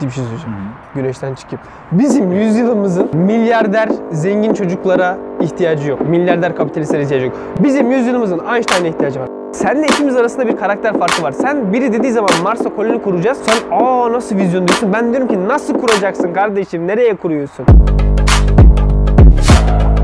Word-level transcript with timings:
ciddi 0.00 0.06
bir 0.10 0.14
şey 0.14 0.24
söyleyeceğim. 0.24 0.56
Güneşten 0.94 1.34
çıkıp. 1.34 1.58
Bizim 1.92 2.32
yüzyılımızın 2.32 3.10
milyarder 3.16 3.88
zengin 4.12 4.54
çocuklara 4.54 5.18
ihtiyacı 5.40 5.90
yok. 5.90 6.08
Milyarder 6.08 6.56
kapitalistlere 6.56 7.02
ihtiyacı 7.02 7.26
yok. 7.26 7.34
Bizim 7.64 7.90
yüzyılımızın 7.90 8.40
Einstein'a 8.54 8.88
ihtiyacı 8.88 9.20
var. 9.20 9.28
Senle 9.52 9.86
ikimiz 9.86 10.16
arasında 10.16 10.48
bir 10.48 10.56
karakter 10.56 10.98
farkı 10.98 11.22
var. 11.22 11.32
Sen 11.32 11.72
biri 11.72 11.92
dediği 11.92 12.12
zaman 12.12 12.30
Mars'a 12.42 12.76
koloni 12.76 13.02
kuracağız. 13.02 13.38
Sen 13.46 13.76
aa 13.76 14.12
nasıl 14.12 14.36
vizyon 14.36 14.68
diyorsun. 14.68 14.92
Ben 14.92 15.10
diyorum 15.10 15.28
ki 15.28 15.48
nasıl 15.48 15.74
kuracaksın 15.80 16.34
kardeşim? 16.34 16.86
Nereye 16.86 17.16
kuruyorsun? 17.16 17.66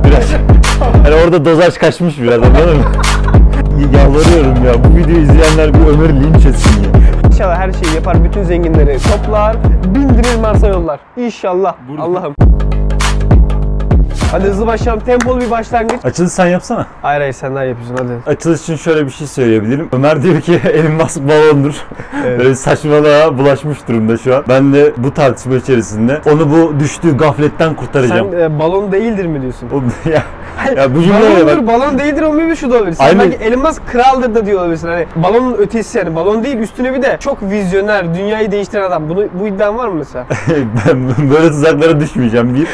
Biraz. 0.04 0.32
Hani 1.02 1.14
orada 1.24 1.44
dozaj 1.44 1.78
kaçmış 1.78 2.20
biraz 2.20 2.42
anladın 2.42 2.76
mı? 2.76 2.84
Yalvarıyorum 3.96 4.64
ya 4.64 4.84
bu 4.84 4.96
videoyu 4.96 5.22
izleyenler 5.22 5.74
bir 5.74 5.78
Ömer 5.78 6.08
linç 6.08 6.46
etsin 6.46 6.82
ya. 6.82 6.95
İnşallah 7.36 7.56
her 7.56 7.72
şeyi 7.72 7.94
yapar. 7.94 8.24
Bütün 8.24 8.42
zenginleri 8.42 8.98
toplar. 8.98 9.56
Bindirir 9.94 10.40
Mars'a 10.40 10.68
yollar. 10.68 11.00
İnşallah. 11.16 11.74
Allah'ım. 12.00 12.55
Hadi 14.32 14.44
hızlı 14.48 14.66
başlayalım. 14.66 15.02
Tempolu 15.04 15.40
bir 15.40 15.50
başlangıç. 15.50 16.04
Açılış 16.04 16.32
sen 16.32 16.46
yapsana. 16.46 16.86
Hayır 17.02 17.20
hayır 17.20 17.32
sen 17.32 17.54
daha 17.54 17.64
yapıyorsun 17.64 17.96
hadi. 17.96 18.30
Açılış 18.36 18.60
için 18.62 18.76
şöyle 18.76 19.06
bir 19.06 19.10
şey 19.10 19.26
söyleyebilirim. 19.26 19.88
Ömer 19.92 20.22
diyor 20.22 20.40
ki 20.40 20.52
Elon 20.72 20.92
Musk 20.92 21.20
balondur. 21.28 21.74
Evet. 22.26 22.38
Böyle 22.38 22.54
saçmalığa 22.54 23.38
bulaşmış 23.38 23.88
durumda 23.88 24.16
şu 24.16 24.36
an. 24.36 24.44
Ben 24.48 24.72
de 24.72 24.92
bu 24.96 25.14
tartışma 25.14 25.54
içerisinde 25.56 26.20
onu 26.32 26.50
bu 26.50 26.80
düştüğü 26.80 27.16
gafletten 27.16 27.74
kurtaracağım. 27.74 28.28
Sen 28.32 28.38
e, 28.40 28.58
balon 28.58 28.92
değildir 28.92 29.26
mi 29.26 29.42
diyorsun? 29.42 29.68
O- 29.74 30.08
ya, 30.10 30.22
ya 30.76 30.94
bu 30.94 31.02
cümleye 31.02 31.46
bak. 31.46 31.66
balon 31.66 31.98
değildir 31.98 32.22
olmuyor 32.22 32.48
mu 32.48 32.56
şu 32.56 32.70
da 32.70 32.76
olabilir. 32.76 32.94
Sen 32.96 33.04
Aynen. 33.04 33.18
belki 33.18 33.44
Elon 33.44 33.62
Musk 33.62 33.82
kraldır 33.92 34.34
da 34.34 34.46
diyor 34.46 34.60
olabilirsin. 34.60 34.88
Hani 34.88 35.06
balonun 35.16 35.54
ötesi 35.54 35.98
yani. 35.98 36.16
Balon 36.16 36.44
değil 36.44 36.58
üstüne 36.58 36.94
bir 36.94 37.02
de 37.02 37.16
çok 37.20 37.42
vizyoner, 37.42 38.14
dünyayı 38.14 38.52
değiştiren 38.52 38.82
adam. 38.82 39.08
Bunu 39.08 39.24
bu 39.40 39.46
iddian 39.46 39.78
var 39.78 39.88
mı 39.88 39.94
mesela? 39.94 40.26
ben 40.86 41.08
böyle 41.30 41.48
tuzaklara 41.48 42.00
düşmeyeceğim 42.00 42.54
bir. 42.54 42.66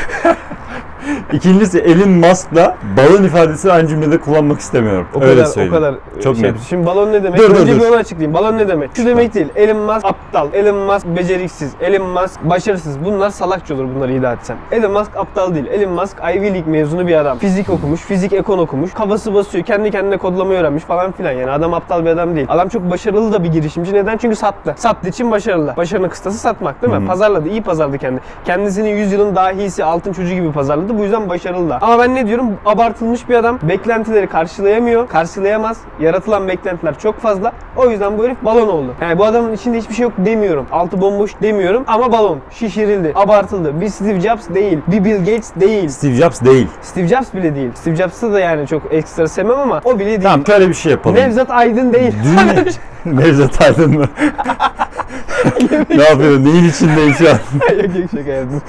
İkincisi 1.32 1.79
Elon 1.79 2.10
Musk'la 2.10 2.77
balon 2.96 3.24
ifadesini 3.24 3.73
aynı 3.73 3.88
cümlede 3.88 4.21
kullanmak 4.21 4.60
istemiyorum. 4.60 5.07
O 5.15 5.21
Öyle 5.23 5.35
kadar 5.35 5.45
söyleyeyim. 5.45 5.73
o 5.74 5.77
kadar 5.77 5.95
Çok 6.24 6.37
şey. 6.37 6.45
net. 6.45 6.60
Şimdi 6.68 6.87
balon 6.87 7.13
ne 7.13 7.24
demek? 7.24 7.38
Dur, 7.40 7.51
Önce 7.51 7.74
dur. 7.74 7.80
bir 7.80 7.87
onu 7.88 7.96
açıklayayım. 7.96 8.35
Balon 8.35 8.59
ne 8.59 8.68
demek? 8.68 8.90
Şu 8.96 9.07
demek 9.07 9.35
değil. 9.35 9.46
Elon 9.57 9.77
Musk 9.77 10.04
aptal, 10.04 10.49
Elon 10.54 10.77
Musk 10.77 11.07
beceriksiz, 11.07 11.73
Elon 11.80 12.07
Musk 12.09 12.45
başarısız. 12.45 13.04
Bunlar 13.04 13.30
salakça 13.30 13.74
olur 13.74 13.85
bunları 13.96 14.12
iddia 14.12 14.32
etsem. 14.32 14.57
Elon 14.73 14.93
Musk 14.93 15.16
aptal 15.16 15.54
değil. 15.54 15.66
Elon 15.66 15.93
Musk 15.93 16.16
Ivy 16.37 16.54
League 16.54 16.73
mezunu 16.73 17.07
bir 17.07 17.16
adam. 17.16 17.38
Fizik 17.38 17.71
okumuş, 17.71 18.01
fizik 18.01 18.32
ekon 18.32 18.59
okumuş. 18.59 18.93
Kafası 18.95 19.34
basıyor, 19.34 19.65
kendi 19.65 19.90
kendine 19.90 20.16
kodlamayı 20.16 20.60
öğrenmiş 20.60 20.84
falan 20.84 21.12
filan. 21.12 21.32
Yani 21.32 21.51
adam 21.51 21.74
aptal 21.74 22.05
bir 22.05 22.10
adam 22.10 22.37
değil. 22.37 22.46
Adam 22.51 22.68
çok 22.68 22.90
başarılı 22.90 23.32
da 23.32 23.45
bir 23.45 23.49
girişimci. 23.52 23.93
Neden? 23.95 24.16
Çünkü 24.16 24.37
sattı. 24.37 24.74
Sattığı 24.77 25.09
için 25.09 25.30
başarılı. 25.30 25.74
Başarının 25.77 26.09
kıstası 26.09 26.38
satmak 26.38 26.82
değil 26.82 26.93
mi? 26.93 26.99
Hı 26.99 27.02
hı. 27.02 27.07
Pazarladı, 27.07 27.49
iyi 27.49 27.62
pazarladı 27.62 27.99
kendi. 27.99 28.21
Kendisini 28.45 28.90
yüzyılın 28.90 29.37
dahisi, 29.37 29.84
altın 29.84 30.12
çocuğu 30.12 30.34
gibi 30.34 30.52
pazarladı. 30.52 30.91
Bu 30.98 31.02
yüzden 31.02 31.29
başarılı 31.29 31.71
da. 31.71 31.79
Ama 31.80 31.98
ben 31.98 32.15
ne 32.15 32.26
diyorum? 32.26 32.46
Abartılmış 32.66 33.29
bir 33.29 33.35
adam. 33.35 33.59
Beklentileri 33.62 34.26
karşılayamıyor. 34.26 35.09
Karşılayamaz. 35.09 35.79
Yaratılan 36.01 36.49
beklentiler 36.49 36.99
çok 36.99 37.18
fazla. 37.21 37.52
O 37.76 37.90
yüzden 37.90 38.18
bu 38.18 38.24
herif 38.24 38.45
balon 38.45 38.68
oldu. 38.68 38.95
Yani 39.01 39.18
bu 39.18 39.24
adamın 39.24 39.52
içinde 39.52 39.79
hiçbir 39.79 39.95
şey 39.95 40.02
yok 40.02 40.12
demiyorum. 40.18 40.66
Altı 40.73 41.01
bomboş 41.01 41.32
demiyorum. 41.43 41.84
Ama 41.87 42.12
balon. 42.12 42.38
Şişirildi. 42.51 43.12
Abartıldı. 43.15 43.80
Bir 43.80 43.88
Steve 43.88 44.21
Jobs 44.21 44.49
değil. 44.54 44.79
Bir 44.87 45.04
Bill 45.04 45.18
Gates 45.18 45.52
değil. 45.57 45.88
Steve 45.88 46.15
Jobs 46.15 46.43
değil. 46.43 46.68
Steve 46.82 47.09
Jobs 47.09 47.34
bile 47.34 47.54
değil. 47.54 47.71
Steve 47.74 47.96
Jobs'ı 47.96 48.32
da 48.32 48.40
yani 48.40 48.66
çok 48.66 48.82
ekstra 48.90 49.29
sevmem 49.29 49.59
ama 49.59 49.80
o 49.84 49.99
bile 49.99 50.06
değil. 50.06 50.23
Tamam 50.23 50.46
şöyle 50.46 50.68
bir 50.68 50.74
şey 50.74 50.93
yapalım. 50.93 51.16
Nevzat 51.16 51.51
Aydın 51.51 51.93
değil. 51.93 52.15
Dünya... 52.24 52.65
Nevzat 53.07 53.63
Aydın 53.63 53.99
mı? 53.99 54.07
ne 55.91 56.03
yapıyorsun? 56.03 56.45
Neyin 56.45 56.69
içindeyiz 56.69 57.19
şu 57.19 57.31
an? 57.31 57.39
yok 57.77 57.97
yok 57.97 58.11
şaka 58.17 58.31
yaptım. 58.31 58.63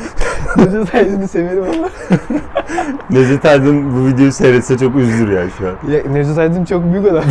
Nevzat 0.58 0.96
Aydın'ı 0.96 1.28
severim 1.28 1.64
ama. 1.64 1.90
Nevzat 3.10 3.46
Aydın 3.46 3.96
bu 3.96 4.08
videoyu 4.08 4.32
seyretse 4.32 4.78
çok 4.78 4.96
üzülür 4.96 5.32
ya 5.32 5.44
şu 5.58 5.68
an. 5.68 5.92
Ya, 5.92 6.02
Nevzat 6.12 6.38
Aydın 6.38 6.66
çok 6.66 6.94
büyük 6.94 7.12
adam. 7.12 7.24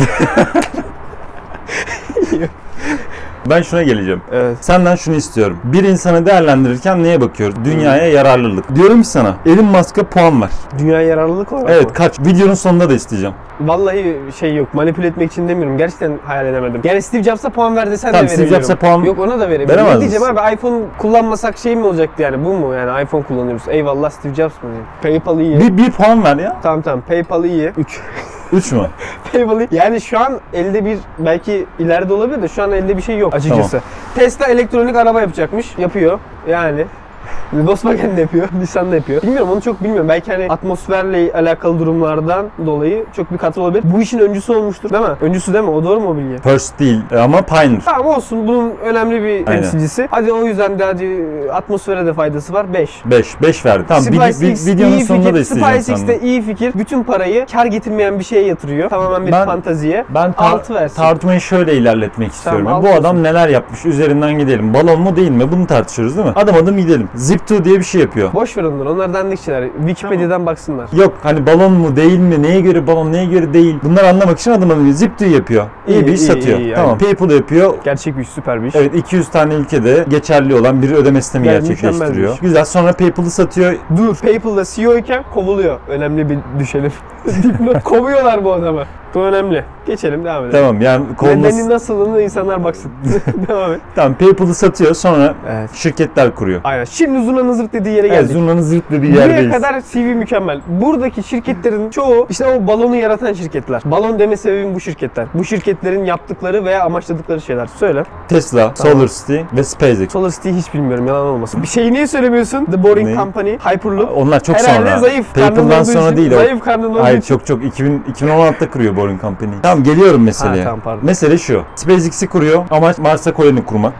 Ben 3.49 3.61
şuna 3.61 3.83
geleceğim. 3.83 4.21
evet. 4.31 4.57
Senden 4.61 4.95
şunu 4.95 5.15
istiyorum. 5.15 5.57
Bir 5.63 5.83
insanı 5.83 6.25
değerlendirirken 6.25 7.03
neye 7.03 7.21
bakıyoruz? 7.21 7.55
Dünyaya 7.65 8.07
yararlılık. 8.07 8.75
Diyorum 8.75 9.01
ki 9.01 9.07
sana 9.07 9.35
Elon 9.45 9.65
Musk'a 9.65 10.03
puan 10.03 10.41
ver. 10.41 10.49
Dünya 10.79 11.01
yararlılık 11.01 11.53
olarak 11.53 11.69
Evet 11.69 11.85
mı? 11.85 11.93
kaç? 11.93 12.19
Videonun 12.19 12.53
sonunda 12.53 12.89
da 12.89 12.93
isteyeceğim. 12.93 13.35
Vallahi 13.61 14.15
şey 14.39 14.55
yok. 14.55 14.73
Manipüle 14.73 15.07
etmek 15.07 15.31
için 15.31 15.47
demiyorum. 15.47 15.77
Gerçekten 15.77 16.19
hayal 16.25 16.45
edemedim. 16.45 16.81
Yani 16.83 17.01
Steve 17.01 17.23
Jobs'a 17.23 17.49
puan 17.49 17.75
ver 17.75 17.91
desen 17.91 18.11
Tamam, 18.11 18.23
de 18.25 18.29
Steve 18.29 18.41
verebilirim. 18.41 18.61
Jobs'a 18.63 18.75
puan 18.75 19.03
Yok 19.03 19.19
ona 19.19 19.39
da 19.39 19.49
verebilirim. 19.49 19.69
veremez 19.69 19.93
Ne 19.95 19.99
diyeceğim 19.99 20.23
misin? 20.23 20.35
abi 20.37 20.53
iPhone 20.55 20.83
kullanmasak 20.97 21.57
şey 21.57 21.75
mi 21.75 21.85
olacaktı 21.85 22.21
yani 22.21 22.45
bu 22.45 22.53
mu 22.53 22.73
yani 22.73 23.03
iPhone 23.03 23.23
kullanıyoruz. 23.23 23.63
Eyvallah 23.67 24.09
Steve 24.09 24.35
Jobs 24.35 24.53
mı 24.63 24.69
diyeyim. 24.69 24.85
PayPal 25.23 25.39
iyi. 25.39 25.59
Bir, 25.59 25.77
bir 25.77 25.91
puan 25.91 26.23
ver 26.23 26.35
ya. 26.37 26.57
Tamam 26.63 26.81
tamam 26.81 27.01
PayPal 27.07 27.43
iyi. 27.43 27.71
3. 27.77 27.99
3 28.53 28.71
mü? 28.71 28.89
İyi. 29.33 29.67
Yani 29.71 30.01
şu 30.01 30.19
an 30.19 30.39
elde 30.53 30.85
bir 30.85 30.97
belki 31.19 31.65
ileride 31.79 32.13
olabilir 32.13 32.41
de 32.41 32.47
şu 32.47 32.63
an 32.63 32.71
elde 32.71 32.97
bir 32.97 33.01
şey 33.01 33.17
yok 33.17 33.33
açıkçası. 33.35 33.81
Tesla 34.15 34.45
elektronik 34.45 34.95
araba 34.95 35.21
yapacakmış. 35.21 35.73
Yapıyor. 35.77 36.19
Yani 36.47 36.85
Volkswagen 37.53 38.17
de 38.17 38.21
yapıyor, 38.21 38.47
Nissan 38.59 38.91
da 38.91 38.95
yapıyor. 38.95 39.21
Bilmiyorum 39.21 39.49
onu 39.51 39.61
çok 39.61 39.83
bilmiyorum. 39.83 40.09
Belki 40.09 40.31
hani 40.31 40.47
atmosferle 40.49 41.31
alakalı 41.33 41.79
durumlardan 41.79 42.45
dolayı 42.65 43.05
çok 43.15 43.31
bir 43.31 43.37
katı 43.37 43.61
olabilir. 43.61 43.83
Bu 43.93 44.01
işin 44.01 44.19
öncüsü 44.19 44.51
olmuştur 44.53 44.89
değil 44.89 45.03
mi? 45.03 45.09
Öncüsü 45.21 45.53
değil 45.53 45.63
mi? 45.65 45.69
O 45.69 45.83
doğru 45.83 45.99
mu 45.99 46.09
o 46.09 46.17
bilgi? 46.17 46.41
First 46.43 46.79
değil 46.79 47.01
ama 47.23 47.41
Pioneer. 47.41 47.81
Tamam 47.85 48.05
olsun 48.07 48.47
bunun 48.47 48.73
önemli 48.85 49.23
bir 49.23 49.45
temsilcisi. 49.45 50.07
Hadi 50.11 50.31
o 50.33 50.45
yüzden 50.45 50.79
de 50.79 50.83
hadi 50.85 51.25
atmosfere 51.53 52.05
de 52.05 52.13
faydası 52.13 52.53
var 52.53 52.73
5. 52.73 53.01
5. 53.05 53.41
5 53.41 53.65
verdi. 53.65 53.83
Tamam 53.87 54.03
bir, 54.05 54.11
bir, 54.11 54.71
videonun 54.73 54.91
iyi 54.97 55.05
sonunda 55.05 55.23
fikir. 55.23 55.35
da 55.35 55.39
isteyeceğim 55.39 55.73
SpaceX 55.81 55.99
senden. 55.99 56.07
de 56.07 56.19
iyi 56.25 56.41
fikir. 56.41 56.73
Bütün 56.75 57.03
parayı 57.03 57.45
kar 57.51 57.65
getirmeyen 57.65 58.19
bir 58.19 58.23
şeye 58.23 58.43
yatırıyor. 58.45 58.89
Tamamen 58.89 59.27
bir 59.27 59.31
Ben- 59.31 59.45
fantaziye. 59.45 60.05
Ben 60.15 60.31
tar- 60.31 60.35
Altı 60.53 60.73
versin. 60.73 60.95
tartışmayı 60.95 61.41
şöyle 61.41 61.73
ilerletmek 61.73 62.31
istiyorum. 62.31 62.67
altı 62.67 62.87
Bu 62.87 62.91
adam 62.93 63.15
olsun. 63.15 63.23
neler 63.23 63.47
yapmış 63.47 63.85
üzerinden 63.85 64.37
gidelim. 64.39 64.73
Balon 64.73 65.01
mu 65.01 65.15
değil 65.15 65.31
mi? 65.31 65.51
Bunu 65.51 65.67
tartışıyoruz 65.67 66.17
değil 66.17 66.27
mi? 66.27 66.33
Adım 66.35 66.55
adım 66.55 66.77
gidelim. 66.77 67.09
Zip2 67.17 67.63
diye 67.65 67.79
bir 67.79 67.83
şey 67.83 68.01
yapıyor. 68.01 68.33
Boş 68.33 68.57
ver 68.57 68.63
onları. 68.63 68.91
Onlar 68.91 69.13
dandik 69.13 69.41
şeyler. 69.41 69.69
Wikipedia'dan 69.77 70.45
baksınlar. 70.45 70.89
Yok 70.93 71.13
hani 71.23 71.47
balon 71.47 71.71
mu 71.71 71.95
değil 71.95 72.19
mi? 72.19 72.41
Neye 72.43 72.61
göre 72.61 72.87
balon 72.87 73.11
neye 73.11 73.25
göre 73.25 73.53
değil? 73.53 73.75
Bunları 73.83 74.07
anlamak 74.09 74.39
için 74.39 74.51
adım 74.51 74.71
adım 74.71 74.89
Zip2 74.91 75.25
yapıyor. 75.27 75.65
İyi, 75.87 75.93
İyi, 75.97 76.07
bir 76.07 76.11
iş 76.11 76.21
iyi, 76.21 76.25
satıyor. 76.27 76.59
iyi, 76.59 76.73
tamam. 76.73 76.89
aynen. 76.89 76.99
PayPal 76.99 77.31
yapıyor. 77.31 77.73
Gerçek 77.83 78.17
bir 78.17 78.21
iş, 78.21 78.29
süper 78.29 78.61
bir 78.63 78.67
iş. 78.67 78.75
Evet 78.75 78.95
200 78.95 79.29
tane 79.29 79.53
ülkede 79.53 80.05
geçerli 80.09 80.55
olan 80.55 80.81
bir 80.81 80.91
ödeme 80.91 81.21
sistemi 81.21 81.47
Yani 81.47 81.67
gerçekleştiriyor. 81.67 82.37
Güzel. 82.41 82.65
Sonra 82.65 82.93
PayPal'ı 82.93 83.29
satıyor. 83.31 83.73
Dur. 83.97 84.15
PayPal'da 84.15 84.63
CEO 84.65 84.97
iken 84.97 85.23
kovuluyor. 85.33 85.79
Önemli 85.87 86.29
bir 86.29 86.37
düşelim. 86.59 86.91
Dipnot 87.43 87.83
kovuyorlar 87.83 88.43
bu 88.43 88.53
adamı. 88.53 88.83
Bu 89.15 89.19
önemli. 89.19 89.63
Geçelim 89.85 90.25
devam 90.25 90.45
edelim. 90.45 90.51
Tamam 90.59 90.81
yani 90.81 91.03
Nedeni 91.03 91.15
kovulması. 91.17 91.69
nasılını 91.69 92.21
insanlar 92.21 92.63
baksın. 92.63 92.91
devam 93.47 93.73
et. 93.73 93.81
Tamam 93.95 94.13
PayPal'ı 94.13 94.53
satıyor 94.53 94.93
sonra 94.93 95.33
Evet. 95.51 95.69
şirketler 95.73 96.35
kuruyor. 96.35 96.61
Aynen. 96.63 96.83
Şimdi 97.03 97.25
Zurna'nın 97.25 97.53
zırt 97.53 97.73
dediği 97.73 97.95
yere 97.95 98.07
Evet 98.07 98.19
geldik. 98.21 98.31
zurnanın 98.31 98.61
zırt 98.61 98.91
dediği 98.91 99.13
Buraya 99.13 99.27
yerdeyiz. 99.27 99.51
kadar 99.51 99.81
CV 99.81 99.97
mükemmel. 99.97 100.61
Buradaki 100.67 101.23
şirketlerin 101.23 101.89
çoğu 101.89 102.27
işte 102.29 102.45
o 102.47 102.67
balonu 102.67 102.95
yaratan 102.95 103.33
şirketler. 103.33 103.81
Balon 103.85 104.19
deme 104.19 104.37
sebebim 104.37 104.75
bu 104.75 104.79
şirketler. 104.79 105.27
Bu 105.33 105.43
şirketlerin 105.43 106.05
yaptıkları 106.05 106.65
veya 106.65 106.83
amaçladıkları 106.83 107.41
şeyler. 107.41 107.67
Söyle. 107.79 108.03
Tesla, 108.27 108.73
Tamam. 108.73 108.93
SolarCity 108.93 109.37
ve 109.57 109.63
SpaceX. 109.63 110.11
SolarCity'yi 110.11 110.55
hiç 110.55 110.73
bilmiyorum 110.73 111.07
yalan 111.07 111.25
olmasın. 111.27 111.61
Bir 111.61 111.67
şeyi 111.67 111.93
niye 111.93 112.07
söylemiyorsun? 112.07 112.65
The 112.65 112.83
Boring 112.83 113.09
Ne? 113.09 113.15
Company, 113.15 113.51
Hyperloop. 113.57 114.17
Onlar 114.17 114.43
çok 114.43 114.55
Herhalde 114.55 114.89
sonra. 114.89 114.99
zayıf. 114.99 115.35
PayPal'dan 115.35 115.83
sonra 115.83 116.05
için- 116.07 116.17
değil 116.17 116.31
o. 116.31 116.35
Zayıf 116.35 116.63
karnın 116.63 116.89
olduğu 116.89 117.03
Hayır 117.03 117.17
için. 117.17 117.35
çok 117.35 117.45
çok 117.47 117.63
2000, 117.65 118.03
2016'da 118.09 118.69
kuruyor 118.71 118.95
Boring 118.95 119.21
Company. 119.21 119.51
Tamam 119.63 119.83
geliyorum 119.83 120.23
meseleye. 120.23 120.63
Ha, 120.63 120.69
tamam, 120.69 120.81
pardon. 120.83 121.05
Mesele 121.05 121.37
şu. 121.37 121.61
SpaceX'i 121.75 122.27
kuruyor. 122.27 122.63
Amaç 122.71 122.97
Mars'a 122.97 123.33
koloni 123.33 123.65
kurmak. 123.65 123.93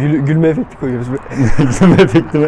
Gül- 0.00 0.26
gülme 0.26 0.48
efekti 0.48 0.76
koyuyoruz. 0.80 1.08
Gülme 1.80 2.02
efekti 2.02 2.38
mi? 2.38 2.46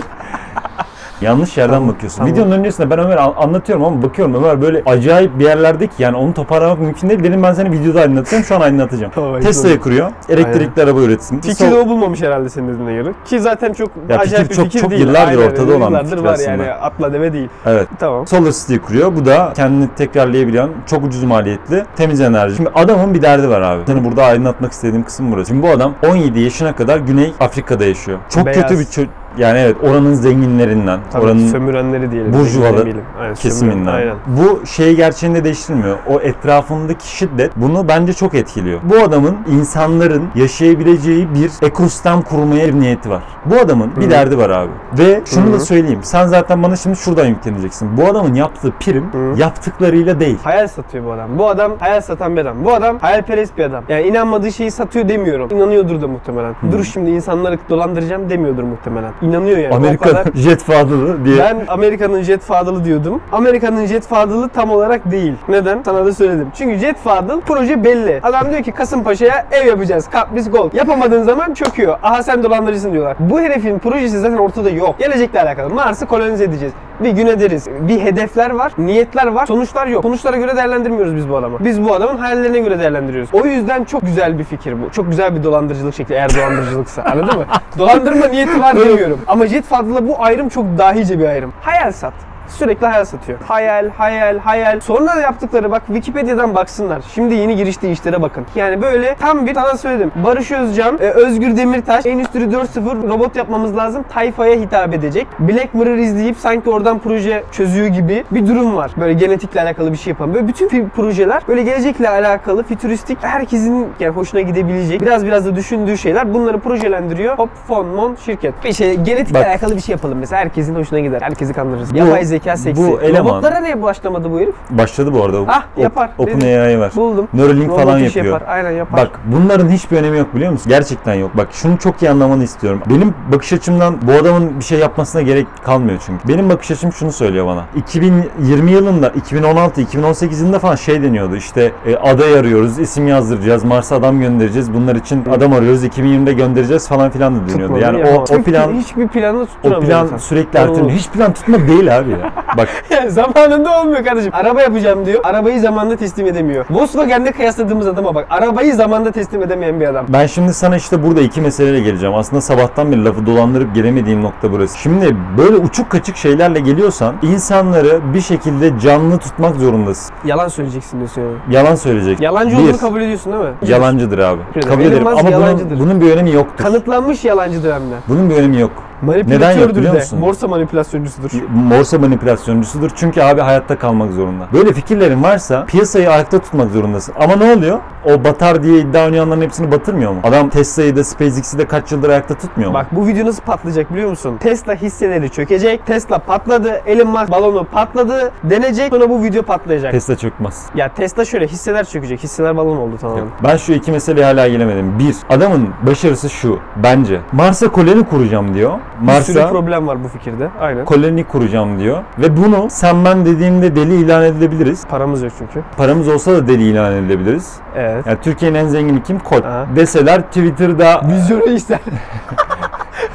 Yanlış 1.21 1.57
yerden 1.57 1.75
Tamam, 1.75 1.89
bakıyorsun. 1.89 2.19
tamam. 2.19 2.33
Videonun 2.33 2.51
öncesinde 2.51 2.91
ben 2.91 2.99
Ömer 2.99 3.17
an- 3.17 3.35
anlatıyorum 3.37 3.85
ama 3.85 4.03
bakıyorum 4.03 4.35
Ömer 4.35 4.63
böyle 4.63 4.83
acayip 4.87 5.39
bir 5.39 5.45
yerlerde 5.45 5.87
ki 5.87 5.93
yani 5.99 6.17
onu 6.17 6.35
toparlamak 6.35 6.79
mümkün 6.81 7.09
değil. 7.09 7.25
Dedim 7.25 7.43
ben 7.43 7.53
seni 7.53 7.73
videoda 7.73 8.01
aydınlatacağım 8.01 8.45
şu 8.45 8.55
an. 8.55 8.61
Tamam, 9.15 9.33
ayıp 9.33 9.45
Tesla'yı 9.47 9.81
kuruyor. 9.81 10.11
Elektrikli 10.29 10.83
araba 10.83 11.01
üretsin. 11.01 11.41
Fikri 11.41 11.71
de 11.71 11.75
o 11.75 11.87
bulmamış 11.89 12.23
herhalde 12.23 12.49
senin 12.49 12.69
dediğine 12.75 12.95
göre. 12.95 13.13
Ki 13.25 13.41
zaten 13.41 13.73
çok 13.73 13.89
Ya 14.09 14.19
acayip 14.19 14.43
fikir 14.43 14.55
çok- 14.57 14.65
bir 14.65 14.71
fikir 14.71 14.81
çok 14.81 14.91
değil. 14.91 15.07
yıllardır 15.07 15.39
Aynen, 15.39 15.51
ortada 15.51 15.77
olan 15.77 15.93
bir 16.05 16.09
fikir 16.11 16.23
var 16.25 16.33
aslında. 16.33 16.51
yani 16.51 16.73
atla 16.73 17.13
deve 17.13 17.33
değil. 17.33 17.49
Evet. 17.67 17.89
Tamam. 17.99 18.27
SolarCity 18.27 18.77
kuruyor. 18.77 19.17
Bu 19.17 19.25
da 19.25 19.53
kendini 19.57 19.89
tekrarlayabilen, 19.97 20.69
çok 20.87 21.05
ucuz 21.05 21.25
maliyetli, 21.25 21.85
temiz 21.97 22.21
enerji. 22.21 22.57
Şimdi 22.57 22.71
adamın 22.75 23.15
bir 23.15 23.23
derdi 23.23 23.49
var 23.49 23.61
abi. 23.61 23.83
Seni 23.87 24.05
burada 24.05 24.25
aydınlatmak 24.25 24.73
istediğim 24.73 25.05
kısım 25.05 25.33
burası. 25.33 25.49
Şimdi 25.49 25.63
bu 25.63 25.71
adam 25.71 25.95
17 26.09 26.41
yaşına 26.41 26.77
kadar 26.77 26.99
Güney 26.99 27.33
Afrika'da 27.41 27.85
yaşıyor. 27.85 28.19
Çok 28.29 28.47
Beyaz. 28.47 28.63
kötü 28.63 28.79
bir 28.79 28.85
ço- 28.85 29.07
Yani 29.39 29.59
evet 29.59 29.77
oranın 29.83 30.15
zenginlerinden, 30.15 31.01
Tabii 31.13 31.25
oranın 31.25 31.47
sömürenleri 31.47 32.11
diyelim. 32.11 32.33
burjuvalı. 32.33 32.85
Aynen, 33.21 33.35
kesiminden. 33.35 33.93
Aynen. 33.93 34.15
Bu 34.27 34.67
şeyi 34.67 34.97
gerçeğinde 34.97 35.45
değiştirmiyor. 35.45 35.97
O 36.09 36.21
etrafındaki 36.21 37.17
şiddet 37.17 37.53
bunu 37.57 37.89
bence 37.89 38.13
çok 38.13 38.35
etkiliyor. 38.35 38.81
Bu 38.83 38.97
adamın 39.05 39.37
insanların 39.49 40.23
yaşayabileceği 40.35 41.29
bir 41.35 41.67
ekosistem 41.67 42.23
kurmaya 42.23 42.69
bir 42.69 42.81
niyeti 42.81 43.11
var. 43.11 43.23
Bu 43.47 43.57
adamın 43.57 43.91
bir 43.97 44.07
Hı. 44.07 44.11
derdi 44.11 44.39
var 44.39 44.51
abi. 44.51 44.71
Ve 44.99 45.21
şunu 45.25 45.47
Hı. 45.47 45.53
da 45.53 45.61
söyleyeyim. 45.61 46.01
Sen 46.03 46.27
zaten 46.27 46.63
bana 46.63 46.77
şimdi 46.77 46.97
şuradan 46.97 47.27
yükleneceksin. 47.27 47.97
Bu 47.97 48.05
adamın 48.07 48.35
yaptığı 48.35 48.73
prim 48.81 49.05
Hı. 49.13 49.41
yaptıklarıyla 49.41 50.21
değil. 50.21 50.39
Hayal 50.45 50.69
satıyor 50.69 51.05
bu 51.05 51.13
adam. 51.13 51.39
Bu 51.39 51.49
adam 51.49 51.73
hayal 51.81 52.01
satan 52.01 52.37
bir 52.37 52.41
adam. 52.41 52.65
Bu 52.65 52.73
adam 52.73 52.99
hayalperest 52.99 53.59
bir 53.59 53.65
adam. 53.65 53.85
Yani 53.89 54.03
inanmadığı 54.03 54.53
şeyi 54.53 54.71
satıyor 54.71 55.09
demiyorum. 55.09 55.49
İnanıyordur 55.53 56.01
da 56.03 56.09
muhtemelen. 56.09 56.55
Dur 56.73 56.85
şimdi 56.85 57.11
insanları 57.11 57.59
dolandıracağım 57.71 58.31
demiyordur 58.31 58.63
muhtemelen. 58.63 59.13
İnanıyor 59.23 59.59
yani. 59.59 59.73
O 59.75 59.77
Amerika 59.77 60.09
kadar- 60.11 60.27
jet 60.35 60.63
fadılı 60.63 61.25
diye. 61.25 61.39
Ben 61.39 61.63
Amerika'nın 61.69 62.23
Jet 62.23 62.41
Fadılı 62.43 62.85
diyordum. 62.85 63.21
Amerika'nın 63.33 63.87
Jet 63.87 64.07
Fadılı 64.07 64.49
tam 64.49 64.71
olarak 64.71 65.11
değil. 65.11 65.35
Neden? 65.49 65.83
Sana 65.85 66.07
da 66.07 66.13
söyledim. 66.13 66.49
Çünkü 66.55 66.79
Jet 66.79 66.97
Fadıl 66.99 67.41
proje 67.41 67.85
belli. 67.85 68.21
Adam 68.23 68.51
diyor 68.51 68.63
ki 68.63 68.73
Kasımpaşa'ya 68.73 69.47
ev 69.51 69.67
yapacağız. 69.67 70.09
Kapris 70.11 70.51
Gold. 70.51 70.73
Yapamadığın 70.73 71.23
zaman 71.23 71.55
çöküyor. 71.55 71.99
Aha 72.03 72.23
sen 72.23 72.43
dolandırıcısın 72.43 72.93
diyorlar. 72.93 73.17
Bu 73.21 73.41
herifin 73.41 73.79
projesi 73.79 74.19
zaten 74.21 74.37
ortada 74.37 74.71
yok. 74.71 74.99
Gelecekle 74.99 75.43
alakalı. 75.43 75.71
Mars'ı 75.75 76.07
kolonize 76.07 76.45
edeceğiz. 76.45 76.73
Bir 77.01 77.11
gün 77.11 77.27
ederiz. 77.27 77.67
Bir 77.81 78.01
hedefler 78.01 78.51
var, 78.51 78.73
niyetler 78.79 79.27
var, 79.27 79.47
sonuçlar 79.47 79.87
yok. 79.87 80.03
Sonuçlara 80.03 80.37
göre 80.37 80.57
değerlendirmiyoruz 80.57 81.17
biz 81.17 81.29
bu 81.29 81.37
adamı. 81.37 81.65
Biz 81.65 81.85
bu 81.85 81.95
adamın 81.95 82.19
hayallerine 82.19 82.61
göre 82.61 82.79
değerlendiriyoruz. 82.79 83.31
O 83.33 83.47
yüzden 83.47 83.85
çok 83.85 84.03
güzel 84.03 84.39
bir 84.39 84.45
fikir 84.45 84.83
bu. 84.83 84.91
Çok 84.91 85.11
güzel 85.11 85.37
bir 85.37 85.45
dolandırıcılık 85.45 85.95
şekli 85.95 86.15
eğer 86.15 86.35
dolandırıcılıksa. 86.35 87.03
Anladın 87.03 87.39
mı? 87.39 87.45
Dolandırma 87.79 88.27
niyeti 88.27 88.61
var 88.61 88.77
demiyorum. 88.81 89.21
Ama 89.27 89.47
Jet 89.47 89.65
Fadıl'la 89.65 90.09
bu 90.09 90.23
ayrım 90.23 90.49
çok 90.49 90.65
dahice 90.79 91.19
bir 91.19 91.25
ayrım. 91.25 91.53
Hayal 91.63 91.93
sat. 91.93 92.30
Sürekli 92.51 92.87
hayal 92.87 93.05
satıyor. 93.05 93.39
Hayal, 93.41 93.91
hayal, 93.91 94.39
hayal. 94.39 94.81
Sonra 94.81 95.15
yaptıkları 95.15 95.71
bak 95.71 95.83
Wikipedia'dan 95.87 96.55
baksınlar. 96.55 97.03
Şimdi 97.15 97.35
yeni 97.35 97.57
giriştiği 97.57 97.93
işlere 97.93 98.23
bakın. 98.23 98.47
Yani 98.55 98.83
böyle 98.83 99.15
tam 99.15 99.47
bir 99.47 99.55
sana 99.55 99.77
söyledim. 99.77 100.13
Barış 100.25 100.51
Özcan, 100.51 100.99
e, 101.01 101.11
Özgür 101.11 101.57
Demirtaş, 101.57 102.07
Endüstri 102.07 102.41
4.0 102.41 103.09
robot 103.09 103.37
yapmamız 103.37 103.77
lazım. 103.77 104.05
Tayfaya 104.09 104.57
hitap 104.57 104.95
edecek. 104.95 105.27
Black 105.39 105.75
Mirror 105.75 105.97
izleyip 105.97 106.37
sanki 106.37 106.71
oradan 106.71 106.99
proje 106.99 107.43
çözüyor 107.53 107.87
gibi 107.87 108.25
bir 108.31 108.47
durum 108.47 108.77
var. 108.77 108.91
Böyle 109.01 109.13
genetikle 109.13 109.61
alakalı 109.61 109.93
bir 109.93 109.97
şey 109.97 110.11
yapan. 110.11 110.35
Böyle 110.35 110.49
bütün 110.49 110.89
projeler 110.89 111.43
böyle 111.49 111.63
gelecekle 111.63 112.09
alakalı, 112.09 112.63
fütüristik, 112.63 113.19
herkesin 113.21 113.89
yani 114.01 114.15
hoşuna 114.15 114.41
gidebilecek, 114.41 115.01
biraz 115.01 115.27
biraz 115.27 115.47
da 115.47 115.57
düşündüğü 115.57 115.99
şeyler 115.99 116.35
bunları 116.35 116.59
projelendiriyor. 116.59 117.39
Hop, 117.39 117.51
fon, 117.69 117.87
mon, 117.87 118.15
şirket. 118.25 118.55
Bir 118.65 118.73
şey 118.73 118.95
genetikle 118.95 119.39
Bak. 119.39 119.47
alakalı 119.47 119.77
bir 119.77 119.81
şey 119.81 119.93
yapalım 119.93 120.19
mesela. 120.19 120.41
Herkesin 120.41 120.75
hoşuna 120.75 121.01
gider. 121.01 121.21
Herkesi 121.23 121.53
kandırırız. 121.53 121.95
Yapay 121.95 122.25
zeka 122.25 122.40
seksi. 122.57 122.83
bu 122.83 123.01
eleman- 123.01 123.31
Robotlara 123.31 123.61
niye 123.61 123.83
başlamadı 123.83 124.31
bu 124.31 124.41
herif? 124.41 124.55
Başladı 124.71 125.13
bu 125.15 125.25
arada. 125.25 125.39
Ah, 125.49 125.65
yapar. 125.77 126.11
OpenAI 126.19 126.81
var. 126.81 126.93
Buldum. 126.97 127.29
Neuralink 127.35 127.69
Robot 127.69 127.83
falan 127.83 127.99
yapıyor. 127.99 128.25
Yapar. 128.25 128.43
Aynen 128.49 128.71
yapar. 128.71 129.01
Bak 129.01 129.21
bunların 129.27 129.69
hiçbir 129.69 129.97
önemi 129.97 130.19
yok 130.19 130.35
biliyor 130.35 130.53
musun? 130.53 130.69
Gerçekten 130.69 131.15
yok. 131.15 131.31
Bak 131.37 131.49
şunu 131.53 131.79
çok 131.79 132.03
iyi 132.03 132.11
anlamanı 132.11 132.45
istiyorum. 132.45 132.83
Benim 132.91 133.15
bakış 133.33 133.53
açımdan 133.53 133.95
bu 134.03 134.13
adamın 134.13 134.59
bir 134.59 134.65
şey 134.65 134.79
yapmasına 134.79 135.23
gerek 135.23 135.47
kalmıyor 135.65 135.99
çünkü. 136.07 136.29
Benim 136.29 136.51
bakış 136.51 136.71
açım 136.71 136.93
şunu 136.93 137.13
söylüyor 137.13 137.47
bana. 137.47 137.65
2020 137.77 138.71
yılında, 138.71 139.09
2016, 139.09 139.81
2018 139.81 140.41
yılında 140.41 140.59
falan 140.59 140.75
şey 140.75 141.03
deniyordu. 141.03 141.37
İşte 141.37 141.73
e, 141.87 141.97
aday 141.97 142.39
arıyoruz, 142.39 142.79
isim 142.79 143.09
yazdıracağız, 143.09 143.65
Mars'a 143.65 143.97
adam 143.97 144.21
göndereceğiz. 144.21 144.75
Bunlar 144.75 144.97
için 144.97 145.25
adam 145.33 145.53
arıyoruz, 145.53 145.85
2020'de 145.85 146.33
göndereceğiz 146.33 146.89
falan 146.89 147.11
filan 147.11 147.37
da 147.37 147.49
deniyordu. 147.53 147.79
Yani 147.79 148.05
o, 148.05 148.23
o 148.23 148.43
plan 148.43 148.73
hiçbir 148.73 149.09
planı 149.09 149.39
o 149.41 149.47
tutturamıyor. 149.47 149.83
plan 149.91 150.05
insan. 150.05 150.17
sürekli 150.17 150.59
erteleniyor. 150.59 150.91
Hiç 150.91 151.09
plan 151.09 151.33
tutma 151.33 151.59
değil 151.69 151.99
abi 151.99 152.11
ya. 152.11 152.19
Bak 152.57 152.69
Yani 152.91 153.11
zamanında 153.11 153.81
olmuyor 153.81 154.05
kardeşim. 154.05 154.31
Araba 154.35 154.63
yapacağım 154.63 155.07
diyor. 155.07 155.21
Arabayı 155.25 155.61
zamanında 155.61 155.97
teslim 155.97 156.27
edemiyor. 156.27 156.65
Volkswagen'de 156.71 157.33
kıyasladığımız 157.33 157.87
adama 157.87 158.15
bak. 158.15 158.27
Arabayı 158.31 158.75
zamanında 158.75 159.11
teslim 159.11 159.43
edemeyen 159.43 159.81
bir 159.81 159.87
adam. 159.87 160.07
Ben 160.09 160.27
şimdi 160.27 160.55
sana 160.55 160.77
işte 160.77 161.03
burada 161.03 161.21
iki 161.21 161.41
meseleyle 161.41 161.81
geleceğim. 161.81 162.15
Aslında 162.15 162.41
sabahtan 162.43 162.93
beri 162.93 163.05
lafı 163.05 163.27
dolandırıp 163.27 163.75
gelemediğim 163.75 164.23
nokta 164.23 164.53
burası. 164.53 164.79
Şimdi 164.79 165.17
böyle 165.39 165.57
uçuk 165.57 165.91
kaçık 165.91 166.17
şeylerle 166.17 166.61
geliyorsan 166.61 167.15
insanları 167.23 168.01
bir 168.15 168.21
şekilde 168.21 168.79
canlı 168.79 169.19
tutmak 169.19 169.57
zorundasın. 169.57 170.15
Yalan 170.25 170.49
söyleyeceksin 170.49 170.99
diyorsun 170.99 171.21
yani. 171.23 171.35
Yalan 171.51 171.75
söyleyecek. 171.75 172.21
Yalancı 172.21 172.57
Bir, 172.57 172.63
olduğunu 172.63 172.79
kabul 172.79 173.01
ediyorsun 173.01 173.33
değil 173.33 173.45
mi? 173.45 173.51
Yalancıdır 173.63 174.19
abi. 174.19 174.41
Kabul 174.69 174.83
Elon 174.83 174.91
ederim 174.93 175.03
Musk 175.05 175.19
ama 175.19 175.29
bunun, 175.29 175.41
yalancıdır. 175.41 175.81
bunun 175.81 176.01
bir 176.01 176.11
önemi 176.11 176.31
yoktur. 176.33 176.65
Kanıtlanmış 176.65 177.25
yalancıdır 177.25 177.73
hem 177.73 177.81
de. 177.81 177.95
Bunun 178.09 178.31
bir 178.31 178.35
önemi 178.35 178.61
yok. 178.61 178.71
Neden 179.03 179.17
yok 179.19 179.29
Manipülatördür 179.31 179.77
biliyor 179.77 179.95
de. 179.95 179.99
musun? 179.99 180.21
Borsa 180.23 180.49
manipülasyoncusudur. 180.49 181.31
Borsa 181.71 181.99
manipülasyoncusudur 181.99 182.91
çünkü 182.97 183.23
abi 183.23 183.41
hayatta 183.41 183.79
kalmak 183.79 184.13
zorunda. 184.13 184.45
Böyle 184.53 184.73
fikirlerin 184.73 185.23
varsa 185.23 185.65
piyasayı 185.65 186.11
ayakta 186.11 186.39
tutmak 186.39 186.71
zorundasın. 186.71 187.15
Ama 187.21 187.37
ne 187.37 187.53
oluyor? 187.53 187.79
O 188.05 188.25
batar 188.25 188.63
diye 188.63 188.79
iddia 188.81 189.05
oynayanların 189.07 189.41
hepsini 189.41 189.71
batırmıyor 189.73 190.13
mu? 190.13 190.21
Adam 190.25 190.49
Tesla'yı 190.49 190.97
da 190.97 191.05
SpaceX'i 191.05 191.59
de 191.59 191.67
kaç 191.67 191.93
yıldır 191.93 192.09
ayakta 192.09 192.35
tutmuyor 192.35 192.71
mu? 192.71 192.75
Bak 192.75 192.87
bu 192.93 193.07
video 193.07 193.27
nasıl 193.27 193.43
patlayacak 193.43 193.93
biliyor 193.93 194.11
musun? 194.11 194.37
Tesla 194.41 194.75
hisseleri 194.75 195.31
çökecek. 195.31 195.87
Tesla 195.87 196.19
patladı. 196.19 196.81
Elon 196.87 197.09
Musk 197.09 197.31
balonu 197.31 197.65
patladı. 197.65 198.33
Denecek. 198.45 198.91
Sonra 198.95 199.11
bu 199.11 199.23
video 199.23 199.43
patlayacak. 199.43 199.93
Tesla 199.93 200.17
çökmez. 200.17 200.67
ya 200.75 200.89
Tesla 200.95 201.25
şöyle 201.25 201.47
hisseler 201.47 201.85
çökecek. 201.85 202.23
Hisseler 202.23 202.57
balon 202.57 202.77
oldu 202.77 202.97
tamamen. 203.01 203.25
Ben 203.45 203.57
şu 203.57 203.73
iki 203.73 203.93
meseleye 203.93 204.27
hala 204.27 204.49
gelemedim. 204.49 204.99
Bir, 204.99 205.17
adamın 205.31 205.69
başarısı 205.87 206.31
şu 206.31 206.59
bence. 206.77 207.21
Mars'a 207.33 207.69
koloni 207.73 208.05
kuracağım 208.05 208.55
diyor. 208.55 208.73
Bir 209.01 209.13
sürü 209.23 209.39
Mars'a 209.39 209.49
problem 209.53 209.87
var 209.87 210.05
bu 210.05 210.09
fikirde. 210.09 210.49
Aynen. 210.61 210.85
koloni 210.85 211.25
kuracağım 211.25 211.79
diyor. 211.79 212.03
Ve 212.19 212.37
bunu 212.37 212.67
sen 212.71 213.05
ben 213.05 213.27
dediğimde 213.27 213.77
deli 213.77 213.95
ilan 213.95 214.23
edilebiliriz. 214.25 214.87
Paramız 214.87 215.23
yok 215.23 215.33
çünkü. 215.39 215.63
Paramız 215.77 216.09
olsa 216.09 216.33
da 216.33 216.49
deli 216.49 216.63
ilan 216.63 216.93
edilebiliriz. 216.93 217.53
Evet. 217.77 218.07
Yani 218.07 218.19
Türkiye'nin 218.23 218.59
en 218.59 218.69
zengini 218.69 219.03
kim? 219.03 219.19
Kol. 219.19 219.43
Aha. 219.43 219.67
Deseler 219.77 220.23
Twitter'da 220.23 221.03
Vizyonu 221.09 221.51
ister. 221.51 221.79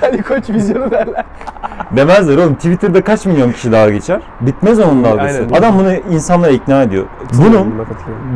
Hani 0.02 0.22
koç 0.22 0.50
vizyonu 0.50 0.92
derler. 0.92 1.26
demezler 1.92 2.38
oğlum. 2.38 2.56
Twitter'da 2.56 3.04
kaç 3.04 3.26
milyon 3.26 3.52
kişi 3.52 3.72
dalga 3.72 3.92
geçer? 3.92 4.22
Bitmez 4.42 4.80
onun 4.80 5.04
dalgası. 5.04 5.38
Aynen. 5.38 5.54
Adam 5.54 5.80
bunu 5.80 5.94
insanlara 6.16 6.52
ikna 6.52 6.82
ediyor. 6.84 7.06
Bunun 7.34 7.74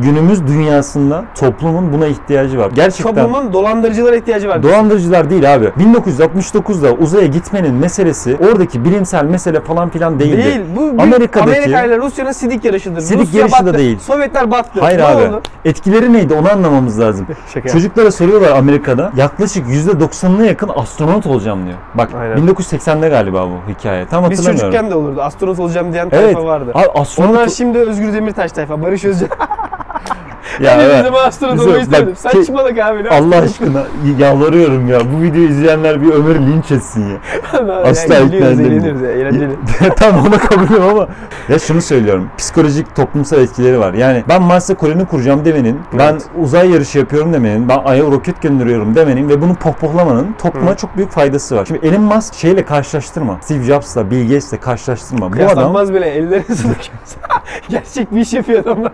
günümüz 0.04 0.48
dünyasında 0.48 1.24
toplumun 1.40 1.94
buna 1.94 2.08
ihtiyacı 2.08 2.60
var. 2.60 2.72
Gerçekten 2.76 3.16
Toplumun 3.16 3.54
dolandırıcılara 3.54 4.16
ihtiyacı 4.16 4.50
var. 4.50 4.64
Dolandırıcılar 4.64 5.30
değil 5.30 5.56
abi. 5.56 5.66
1969'da 5.66 6.92
uzaya 6.94 7.26
gitmenin 7.28 7.74
meselesi 7.76 8.38
oradaki 8.52 8.86
bilimsel 8.86 9.24
mesele 9.26 9.62
falan 9.62 9.90
filan 9.90 10.20
değildi. 10.20 10.44
Değil. 10.44 10.62
Bu 10.76 11.02
Amerika'daki- 11.02 11.40
Amerika 11.58 11.84
ile 11.84 11.98
Rusya'nın 11.98 12.32
sidik 12.32 12.66
yarışıdır. 12.66 13.02
Sidik 13.02 13.22
Rusya 13.28 13.40
yarışı 13.42 13.66
da 13.66 13.78
değil. 13.78 14.00
Sovyetler 14.00 14.52
battı. 14.52 14.80
Hayır 14.80 15.00
ne 15.00 15.04
abi. 15.06 15.24
Oldu? 15.24 15.42
Etkileri 15.66 16.14
neydi 16.14 16.34
onu 16.34 16.52
anlamamız 16.52 17.00
lazım. 17.00 17.28
Şaka. 17.54 17.70
Çocuklara 17.70 18.12
soruyorlar 18.12 18.52
Amerika'da. 18.58 19.12
Yaklaşık 19.18 19.68
%90'ına 19.68 20.46
yakın 20.46 20.70
astronot 20.76 21.26
olacağım 21.50 21.66
diyor. 21.68 21.78
Bak 21.94 22.10
Aynen. 22.22 22.38
1980'de 22.38 23.10
galiba 23.10 23.48
bu 23.48 23.72
hikaye. 23.72 24.06
Tam 24.06 24.30
Biz 24.30 24.40
hatırlamıyorum. 24.40 24.72
çocukken 24.72 24.92
de 24.92 24.96
olurdu. 24.96 25.22
Astronot 25.22 25.60
olacağım 25.60 25.94
diyen 25.94 26.10
Evet. 26.12 26.24
tayfa 26.34 26.46
vardı. 26.46 26.72
Abi 26.74 26.88
astronot 27.00 27.30
Onlar 27.32 27.48
şimdi 27.48 27.78
Özgür 27.78 28.14
Demirtaş 28.14 28.52
tayfa. 28.52 28.82
Barış 28.82 29.06
Özcan. 29.06 29.30
ya 30.60 30.80
ben 30.80 30.80
de 30.80 30.84
evet. 30.84 31.60
olmayı 31.60 31.82
istemedim. 31.82 32.16
Bak, 32.24 32.32
ki- 32.32 32.38
Saçmalık 32.38 32.80
abi. 32.80 33.04
ne 33.04 33.10
Allah 33.10 33.36
aşkına 33.36 33.84
yalvarıyorum 34.18 34.88
ya. 34.88 35.00
Bu 35.14 35.22
videoyu 35.22 35.50
izleyenler 35.50 36.02
bir 36.02 36.14
Ömer'i 36.14 36.48
linç 36.52 36.72
etsin 36.72 37.06
ya. 37.10 37.18
asla 37.84 38.14
Yani 38.16 38.36
ikna 38.36 38.48
edemiyorum. 38.48 39.04
ya. 39.06 39.12
Eğlenceli. 39.12 39.52
Tam 39.96 40.28
ona 40.28 40.38
kabulüm 40.38 40.84
ama 40.84 41.08
ya 41.50 41.60
şunu 41.60 41.82
söylüyorum. 41.82 42.30
Psikolojik 42.38 42.96
toplumsal 42.96 43.40
etkileri 43.40 43.80
var. 43.80 43.94
Yani 43.94 44.24
ben 44.30 44.42
Mars'a 44.42 44.76
koloni 44.76 45.06
kuracağım 45.06 45.46
demenin, 45.46 45.80
ben 45.98 46.12
Evet. 46.12 46.26
uzay 46.42 46.72
yarışı 46.72 46.98
yapıyorum 47.00 47.34
demenin, 47.34 47.70
ben 47.70 47.78
Ay'a 47.86 48.04
roket 48.04 48.42
gönderiyorum 48.42 48.96
demenin 48.96 49.30
ve 49.30 49.42
bunu 49.42 49.56
pohpohlamanın 49.56 50.36
topluma 50.42 50.72
Hı. 50.72 50.76
çok 50.76 50.98
büyük 50.98 51.12
faydası 51.12 51.56
var. 51.56 51.66
Şimdi 51.66 51.88
Elon 51.88 52.02
Musk 52.02 52.34
şeyle 52.34 52.66
karşılaştırma. 52.66 53.38
Steve 53.42 53.64
Jobs'la, 53.64 54.12
Bill 54.12 54.24
Gates'le 54.24 54.60
karşılaştırma. 54.62 55.34
Bu 55.34 55.44
adam 55.46 55.90
bile 55.90 56.06
ellerini. 56.06 56.46
Gerçek 57.70 58.12
bir 58.12 58.22
iş 58.22 58.34
yapıyor 58.34 58.60
adamlar. 58.64 58.92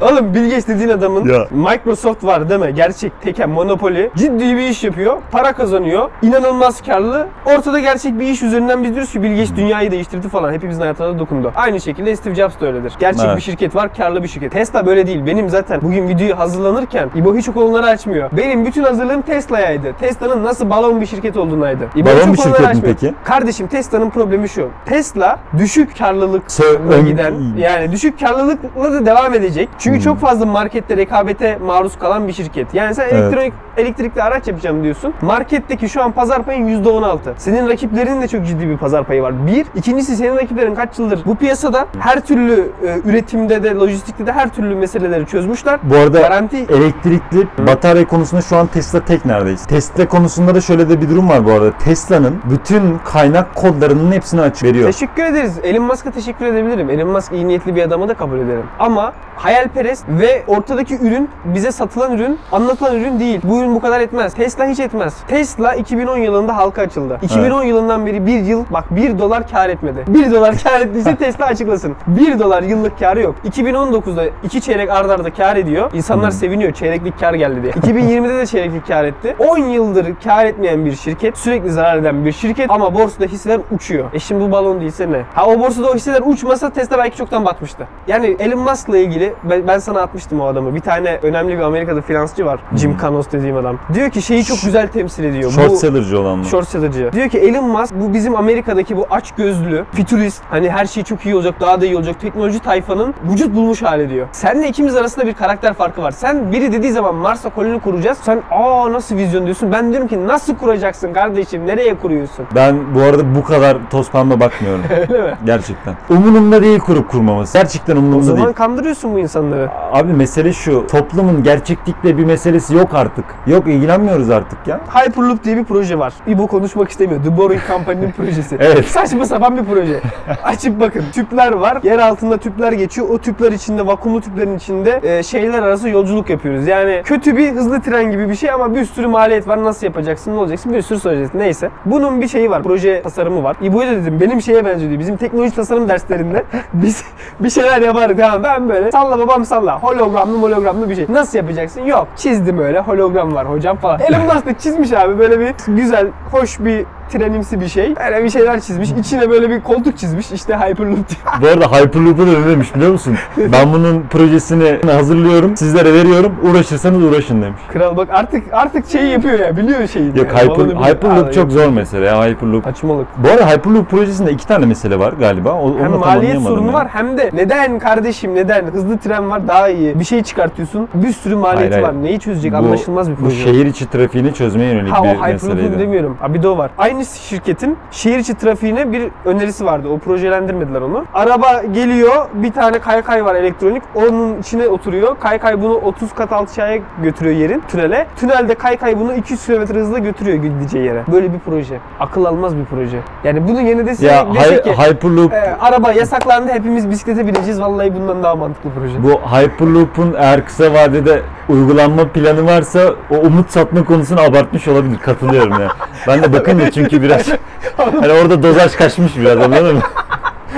Oğlum 0.00 0.34
Bill 0.34 0.50
Gates 0.50 0.68
dediğin 0.76 0.90
adamın 0.98 1.28
Ya. 1.28 1.46
Microsoft 1.50 2.24
var 2.24 2.48
değil 2.48 2.60
mi? 2.60 2.74
Gerçek 2.74 3.22
teken 3.22 3.50
monopoli. 3.50 4.10
Ciddi 4.16 4.56
bir 4.56 4.68
iş 4.68 4.84
yapıyor. 4.84 5.16
Para 5.32 5.52
kazanıyor. 5.52 6.10
inanılmaz 6.22 6.82
karlı. 6.82 7.26
Ortada 7.46 7.80
gerçek 7.80 8.20
bir 8.20 8.26
iş 8.26 8.42
üzerinden 8.42 8.82
biz 8.84 8.94
diyoruz 8.94 9.12
ki 9.12 9.22
Bill 9.22 9.30
Gates 9.30 9.56
dünyayı 9.56 9.90
değiştirdi 9.90 10.28
falan. 10.28 10.52
Hepimizin 10.52 10.80
hayatına 10.80 11.08
da 11.14 11.18
dokundu. 11.18 11.52
Aynı 11.56 11.80
şekilde 11.80 12.16
Steve 12.16 12.34
Jobs 12.34 12.60
da 12.60 12.66
öyledir. 12.66 12.92
Gerçek 12.98 13.24
Evet. 13.26 13.36
bir 13.36 13.42
şirket 13.42 13.74
var, 13.74 13.94
karlı 13.94 14.22
bir 14.22 14.28
şirket. 14.28 14.52
Tesla 14.52 14.86
böyle 14.86 15.06
değil. 15.06 15.26
Benim 15.26 15.48
zaten 15.48 15.80
bugün 15.82 16.08
videoyu 16.08 16.38
hazırlanırken 16.38 17.08
İbo 17.14 17.36
hiç 17.36 17.48
o 17.48 17.52
konuları 17.52 17.86
açmıyor. 17.86 18.30
Benim 18.32 18.66
bütün 18.66 18.82
hazırlığım 18.84 19.22
Tesla'yaydı. 19.22 19.92
Tesla'nın 20.00 20.44
nasıl 20.44 20.70
balon 20.70 21.00
bir 21.00 21.06
şirket 21.06 21.36
olduğunu 21.36 21.64
aydı. 21.64 21.84
İbo 21.96 22.06
Balon 22.08 22.32
bir 22.32 22.38
şirket 22.38 22.74
mi 22.74 22.80
peki? 22.84 23.14
Kardeşim 23.24 23.66
Tesla'nın 23.66 24.10
problemi 24.10 24.48
şu. 24.48 24.68
Tesla 24.86 25.38
düşük 25.58 25.98
karlılık 25.98 26.44
Sö- 26.44 26.92
ön- 26.92 27.06
giden 27.06 27.34
yani 27.58 27.92
düşük 27.92 28.20
karlılıkla 28.20 28.92
da 28.92 29.06
devam 29.06 29.34
edecek. 29.34 29.68
Çünkü 29.78 29.96
Hmm. 29.96 30.04
çok 30.04 30.18
fazla 30.18 30.46
markette 30.56 30.96
rekabete 30.96 31.58
maruz 31.66 31.98
kalan 31.98 32.28
bir 32.28 32.32
şirket. 32.32 32.74
Yani 32.74 32.94
sen 32.94 33.02
Evet. 33.02 33.12
elektronik 33.14 33.52
elektrikli 33.76 34.22
araç 34.22 34.48
yapacağım 34.48 34.82
diyorsun. 34.82 35.14
Marketteki 35.22 35.88
şu 35.88 36.02
an 36.02 36.12
pazar 36.12 36.42
payın 36.42 36.84
%16. 36.84 37.18
Senin 37.36 37.68
rakiplerinin 37.68 38.22
de 38.22 38.28
çok 38.28 38.46
ciddi 38.46 38.68
bir 38.68 38.76
pazar 38.76 39.04
payı 39.04 39.22
var. 39.22 39.46
Bir. 39.46 39.66
ikincisi 39.74 40.16
senin 40.16 40.36
rakiplerin 40.36 40.74
kaç 40.74 40.98
yıldır 40.98 41.20
bu 41.26 41.36
piyasada 41.36 41.86
her 41.98 42.20
türlü 42.20 42.70
e, 42.86 43.08
üretimde 43.10 43.62
de 43.62 43.74
lojistikte 43.74 44.26
de 44.26 44.32
her 44.32 44.48
türlü 44.48 44.74
meseleleri 44.74 45.26
çözmüşler. 45.26 45.78
Bu 45.82 45.96
arada 45.96 46.20
Garanti 46.20 46.56
elektrikli 46.56 47.46
batarya 47.66 48.08
konusunda 48.08 48.42
şu 48.42 48.56
an 48.56 48.66
Tesla 48.66 49.00
tek 49.00 49.24
neredeyiz. 49.24 49.66
Tesla 49.66 50.08
konusunda 50.08 50.54
da 50.54 50.60
şöyle 50.60 50.88
de 50.88 51.00
bir 51.00 51.08
durum 51.10 51.28
var 51.28 51.46
bu 51.46 51.50
arada. 51.52 51.70
Tesla'nın 51.84 52.38
bütün 52.50 52.98
kaynak 53.04 53.54
kodlarının 53.54 54.12
hepsini 54.12 54.40
açık 54.40 54.62
veriyor. 54.64 54.86
Teşekkür 54.92 55.24
ederiz. 55.24 55.58
Elon 55.62 55.84
Musk'a 55.84 56.10
teşekkür 56.10 56.46
edebilirim. 56.46 56.90
Elon 56.90 57.08
Musk 57.08 57.32
iyi 57.32 57.48
niyetli 57.48 57.76
bir 57.76 57.82
adamı 57.82 58.08
da 58.08 58.14
kabul 58.14 58.38
ederim. 58.38 58.64
Ama 58.78 59.12
hayalperest 59.36 60.04
ve 60.08 60.42
ortadaki 60.46 60.98
ürün 60.98 61.28
bize 61.44 61.72
satılan 61.72 62.12
ürün, 62.12 62.38
anlatılan 62.52 62.96
ürün 62.96 63.20
değil. 63.20 63.40
Bu 63.44 63.58
ürün 63.60 63.74
bu 63.74 63.80
kadar 63.80 64.00
etmez. 64.00 64.34
Tesla 64.34 64.66
hiç 64.66 64.80
etmez. 64.80 65.14
Tesla 65.28 65.74
2010 65.74 66.18
yılında 66.18 66.56
halka 66.56 66.82
açıldı. 66.82 67.18
2010 67.22 67.62
yılından 67.62 68.06
beri 68.06 68.26
bir 68.26 68.40
yıl 68.40 68.64
bak 68.70 68.84
1 68.90 69.18
dolar 69.18 69.48
kar 69.48 69.68
etmedi. 69.68 70.04
1 70.08 70.30
dolar 70.30 70.54
kar 70.64 70.80
ettiyse 70.80 71.16
Tesla 71.18 71.46
açıklasın. 71.46 71.94
1 72.06 72.38
dolar 72.38 72.62
yıllık 72.62 72.98
karı 72.98 73.20
yok. 73.20 73.34
2019'da 73.44 74.24
2 74.44 74.60
çeyrek 74.60 74.90
ardarda 74.90 75.26
arda 75.26 75.32
kar 75.32 75.56
ediyor. 75.56 75.90
İnsanlar 75.94 76.30
seviniyor 76.30 76.72
çeyreklik 76.72 77.20
kar 77.20 77.34
geldi 77.34 77.62
diye. 77.62 77.72
2020'de 77.72 78.38
de 78.38 78.46
çeyreklik 78.46 78.86
kar 78.86 79.04
etti. 79.04 79.36
10 79.38 79.58
yıldır 79.58 80.06
kar 80.24 80.44
etmeyen 80.44 80.84
bir 80.84 80.96
şirket, 80.96 81.38
sürekli 81.38 81.70
zarar 81.70 81.96
eden 81.96 82.24
bir 82.24 82.32
şirket 82.32 82.70
ama 82.70 82.94
borsada 82.94 83.24
hisseler 83.24 83.60
uçuyor. 83.70 84.12
E 84.14 84.18
şimdi 84.18 84.44
bu 84.44 84.52
balon 84.52 84.80
değilse 84.80 85.12
ne? 85.12 85.22
Ha 85.34 85.46
o 85.46 85.60
borsada 85.60 85.90
o 85.90 85.94
hisseler 85.94 86.22
uçmasa 86.24 86.70
Tesla 86.70 86.98
belki 86.98 87.16
çoktan 87.16 87.44
batmıştı. 87.44 87.88
Yani 88.08 88.36
Elon 88.38 88.58
Musk'la 88.58 88.98
ilgili 88.98 89.34
ben, 89.44 89.68
ben 89.68 89.78
sana 89.78 90.00
atmıştım 90.00 90.35
o 90.40 90.46
adamı. 90.46 90.74
Bir 90.74 90.80
tane 90.80 91.18
önemli 91.22 91.58
bir 91.58 91.62
Amerika'da 91.62 92.00
finansçı 92.00 92.46
var. 92.46 92.60
Jim 92.76 92.96
Canos 93.02 93.26
dediğim 93.32 93.56
adam. 93.56 93.78
Diyor 93.94 94.10
ki 94.10 94.22
şeyi 94.22 94.44
çok 94.44 94.58
güzel 94.64 94.88
temsil 94.88 95.24
ediyor. 95.24 95.52
Short 95.52 95.70
Bu- 95.70 95.76
seller'cı 95.76 96.20
olan 96.20 96.38
mı? 96.38 96.44
Short 96.44 96.68
seller'cı. 96.68 97.10
Diyor 97.12 97.28
ki 97.28 97.38
Elon 97.38 97.64
Musk 97.68 97.94
bu 97.94 98.14
bizim 98.14 98.36
Amerika'daki 98.36 98.96
bu 98.96 99.06
aç 99.10 99.32
gözlü, 99.36 99.84
fütürist, 99.92 100.42
hani 100.50 100.70
her 100.70 100.86
şey 100.86 101.02
çok 101.04 101.26
iyi 101.26 101.34
olacak, 101.34 101.54
daha 101.60 101.80
da 101.80 101.86
iyi 101.86 101.96
olacak 101.96 102.20
teknoloji 102.20 102.58
tayfanın 102.58 103.14
vücut 103.32 103.54
bulmuş 103.54 103.82
hali 103.82 104.10
diyor. 104.10 104.26
Senle 104.32 104.68
ikimiz 104.68 104.96
arasında 104.96 105.26
bir 105.26 105.34
karakter 105.34 105.74
farkı 105.74 106.02
var. 106.02 106.10
Sen 106.10 106.52
biri 106.52 106.72
dediği 106.72 106.92
zaman 106.92 107.14
Mars'a 107.14 107.48
koloni 107.50 107.80
kuracağız. 107.80 108.18
Sen 108.22 108.42
aa 108.50 108.92
nasıl 108.92 109.16
vizyon 109.16 109.44
diyorsun. 109.44 109.72
Ben 109.72 109.90
diyorum 109.90 110.08
ki 110.08 110.26
nasıl 110.26 110.56
kuracaksın 110.56 111.12
kardeşim? 111.12 111.66
Nereye 111.66 111.94
kuruyorsun? 111.94 112.44
Ben 112.54 112.76
bu 112.94 113.02
arada 113.02 113.34
bu 113.34 113.44
kadar 113.44 113.76
toz 113.90 114.10
pembe 114.10 114.40
bakmıyorum. 114.40 114.82
Öyle 115.00 115.22
mi? 115.22 115.34
Gerçekten. 115.44 115.94
Umurumda 116.10 116.62
değil 116.62 116.78
kurup 116.78 117.10
kurmaması. 117.10 117.58
Gerçekten 117.58 117.96
O 117.96 117.98
umurumda 117.98 118.24
zaman 118.24 118.44
değil. 118.44 118.54
kandırıyorsun 118.54 119.14
bu 119.14 119.18
insanları. 119.18 119.68
Abi 119.92 120.12
mesele 120.26 120.52
şu. 120.52 120.86
Toplumun 120.86 121.42
gerçeklikle 121.42 122.18
bir 122.18 122.24
meselesi 122.24 122.74
yok 122.74 122.94
artık. 122.94 123.24
Yok 123.46 123.66
ilgilenmiyoruz 123.66 124.30
artık 124.30 124.66
ya. 124.66 124.80
Hyperloop 124.94 125.44
diye 125.44 125.56
bir 125.56 125.64
proje 125.64 125.98
var. 125.98 126.12
İbo 126.26 126.46
konuşmak 126.46 126.90
istemiyor. 126.90 127.22
The 127.24 127.36
Boring 127.36 127.60
Company'nin 127.68 128.12
projesi. 128.16 128.56
Evet. 128.60 128.86
Saçma 128.86 129.26
sapan 129.26 129.56
bir 129.56 129.64
proje. 129.64 130.00
Açıp 130.44 130.80
bakın. 130.80 131.04
Tüpler 131.12 131.52
var. 131.52 131.78
Yer 131.82 131.98
altında 131.98 132.36
tüpler 132.36 132.72
geçiyor. 132.72 133.08
O 133.08 133.18
tüpler 133.18 133.52
içinde, 133.52 133.86
vakumlu 133.86 134.20
tüplerin 134.20 134.56
içinde 134.56 135.00
e, 135.02 135.22
şehirler 135.22 135.62
arası 135.62 135.88
yolculuk 135.88 136.30
yapıyoruz. 136.30 136.66
Yani 136.66 137.02
kötü 137.04 137.36
bir 137.36 137.52
hızlı 137.52 137.80
tren 137.80 138.10
gibi 138.10 138.28
bir 138.28 138.34
şey 138.34 138.50
ama 138.50 138.74
bir 138.74 138.84
sürü 138.84 139.06
maliyet 139.06 139.48
var. 139.48 139.64
Nasıl 139.64 139.86
yapacaksın, 139.86 140.32
ne 140.32 140.38
olacaksın? 140.38 140.72
Bir 140.72 140.82
sürü 140.82 141.00
soracaksın. 141.00 141.38
Neyse. 141.38 141.70
Bunun 141.84 142.20
bir 142.20 142.28
şeyi 142.28 142.50
var. 142.50 142.62
Proje 142.62 143.02
tasarımı 143.02 143.42
var. 143.42 143.56
İbo'ya 143.62 143.92
da 143.92 143.96
dedim 143.96 144.20
benim 144.20 144.42
şeye 144.42 144.64
benziyor 144.64 144.90
diyor. 144.90 145.00
Bizim 145.00 145.16
teknoloji 145.16 145.54
tasarım 145.54 145.88
derslerinde 145.88 146.44
biz 146.72 147.04
bir 147.40 147.50
şeyler 147.50 147.82
yapardık. 147.82 148.18
Tamam 148.18 148.42
ben 148.42 148.68
böyle 148.68 148.92
salla 148.92 149.18
babam 149.18 149.44
salla. 149.44 149.78
Hologramlı 150.16 150.42
hologramlı 150.42 150.90
bir 150.90 150.94
şey. 150.94 151.06
Nasıl 151.08 151.38
yapacaksın? 151.38 151.80
Yok. 151.84 152.08
Çizdim 152.16 152.58
öyle. 152.58 152.80
Hologram 152.80 153.34
var 153.34 153.50
hocam 153.50 153.76
falan. 153.76 154.00
Elon 154.00 154.22
Musk 154.22 154.46
da 154.46 154.58
çizmiş 154.58 154.92
abi 154.92 155.18
böyle 155.18 155.40
bir 155.40 155.54
güzel, 155.66 156.06
hoş 156.32 156.60
bir 156.60 156.86
trenimsi 157.10 157.60
bir 157.60 157.68
şey. 157.68 157.94
Böyle 157.96 158.24
bir 158.24 158.30
şeyler 158.30 158.60
çizmiş. 158.60 158.90
İçine 159.00 159.30
böyle 159.30 159.50
bir 159.50 159.60
koltuk 159.60 159.98
çizmiş. 159.98 160.32
İşte 160.32 160.54
Hyperloop 160.56 161.08
diye. 161.08 161.18
Bu 161.42 161.46
arada 161.46 161.72
Hyperloop'u 161.72 162.26
da 162.26 162.48
demiş 162.50 162.74
biliyor 162.74 162.90
musun? 162.92 163.16
Ben 163.52 163.72
bunun 163.72 164.02
projesini 164.10 164.78
hazırlıyorum, 164.92 165.56
sizlere 165.56 165.92
veriyorum. 165.94 166.32
Uğraşırsanız 166.50 167.02
uğraşın 167.04 167.42
demiş. 167.42 167.60
Kral 167.72 167.96
bak 167.96 168.08
artık 168.12 168.42
artık 168.52 168.88
şeyi 168.90 169.10
yapıyor 169.12 169.38
ya. 169.38 169.56
Biliyor 169.56 169.86
şeyi. 169.88 170.06
Yok 170.06 170.16
yani. 170.28 170.50
Hyper. 170.50 170.64
Hyperloop 170.88 171.28
Aa, 171.28 171.32
çok 171.32 171.36
yok. 171.44 171.52
zor 171.52 171.68
mesele 171.68 172.06
ya 172.06 172.24
Hyperloop. 172.26 172.64
Saçmalık. 172.64 173.06
Bu 173.18 173.28
arada 173.28 173.50
Hyperloop 173.50 173.90
projesinde 173.90 174.32
iki 174.32 174.46
tane 174.46 174.66
mesele 174.66 174.98
var 174.98 175.12
galiba. 175.12 175.52
O, 175.52 175.62
onu 175.66 175.78
Hem 175.78 175.90
tam 175.90 176.00
maliyet 176.00 176.40
sorunu 176.40 176.66
ya. 176.66 176.72
var 176.72 176.88
hem 176.92 177.18
de 177.18 177.30
neden 177.34 177.78
kardeşim 177.78 178.34
neden 178.34 178.64
hızlı 178.66 178.98
tren 178.98 179.30
var 179.30 179.48
daha 179.48 179.68
iyi 179.68 179.98
bir 180.00 180.04
şey 180.04 180.22
çıkartıyorsun 180.22 180.88
bir 180.94 181.12
sürü 181.12 181.34
maliyeti 181.36 181.72
Hayır, 181.74 181.84
var 181.86 181.92
hayır. 181.92 182.04
neyi 182.04 182.20
çözecek 182.20 182.52
Bu- 182.52 182.56
anlaşılmaz 182.56 183.10
bir 183.10 183.16
Bu 183.16 183.20
proje. 183.20 183.36
şehir 183.44 183.66
içi 183.66 183.90
trafiğini 183.90 184.34
çözmeye 184.34 184.72
yönelik 184.74 184.92
Ha 184.92 185.00
o 185.00 185.04
bir 185.04 185.08
Hyperloop'u 185.08 185.46
meseleydi. 185.46 185.78
demiyorum. 185.78 186.16
Ha 186.20 186.34
bir 186.34 186.42
de 186.42 186.48
o 186.48 186.58
var. 186.58 186.70
Aynı 186.78 186.95
şirketin 187.04 187.76
şehir 187.90 188.18
içi 188.18 188.34
trafiğine 188.34 188.92
bir 188.92 189.08
önerisi 189.24 189.64
vardı. 189.64 189.88
O 189.88 189.98
projelendirmediler 189.98 190.80
onu. 190.80 191.04
Araba 191.14 191.62
geliyor. 191.62 192.26
Bir 192.34 192.52
tane 192.52 192.78
kaykay 192.78 193.24
var 193.24 193.34
elektronik. 193.34 193.82
Onun 193.94 194.38
içine 194.40 194.68
oturuyor. 194.68 195.16
Kaykay 195.20 195.62
bunu 195.62 195.74
30 195.74 196.12
kat 196.14 196.32
aşağıya 196.32 196.78
götürüyor 197.02 197.36
yerin 197.36 197.62
tünele. 197.68 198.06
Tünelde 198.16 198.54
kaykay 198.54 199.00
bunu 199.00 199.14
200 199.14 199.46
km 199.46 199.74
hızla 199.74 199.98
götürüyor 199.98 200.36
gideceği 200.36 200.84
yere. 200.84 201.02
Böyle 201.12 201.32
bir 201.32 201.38
proje. 201.38 201.78
Akıl 202.00 202.24
almaz 202.24 202.56
bir 202.56 202.64
proje. 202.64 202.98
Yani 203.24 203.48
bunun 203.48 203.60
yerine 203.60 203.86
dese, 203.86 204.06
Ya 204.06 204.26
dese 204.34 204.54
Hy- 204.56 204.62
ki 204.62 204.70
Hyperloop 204.72 205.32
e, 205.32 205.56
araba 205.60 205.92
yasaklandı 205.92 206.52
hepimiz 206.52 206.90
bisiklete 206.90 207.26
bineceğiz. 207.26 207.60
Vallahi 207.60 207.94
bundan 207.94 208.22
daha 208.22 208.36
mantıklı 208.36 208.70
proje. 208.78 209.02
bu 209.02 209.20
Hyperloop'un 209.36 210.14
eğer 210.18 210.44
kısa 210.46 210.72
vadede 210.72 211.22
uygulanma 211.48 212.08
planı 212.08 212.46
varsa 212.46 212.80
o 213.10 213.14
umut 213.16 213.50
satma 213.50 213.84
konusunu 213.84 214.20
abartmış 214.20 214.68
olabilir. 214.68 214.98
Katılıyorum 214.98 215.60
ya. 215.60 215.68
Ben 216.08 216.22
de 216.22 216.32
bakınca 216.32 216.70
çünkü 216.70 217.02
biraz 217.02 217.28
hani 217.76 218.12
orada 218.12 218.42
dozaj 218.42 218.72
kaçmış 218.76 219.16
biraz 219.16 219.36
anladın 219.36 219.74
mı? 219.74 219.82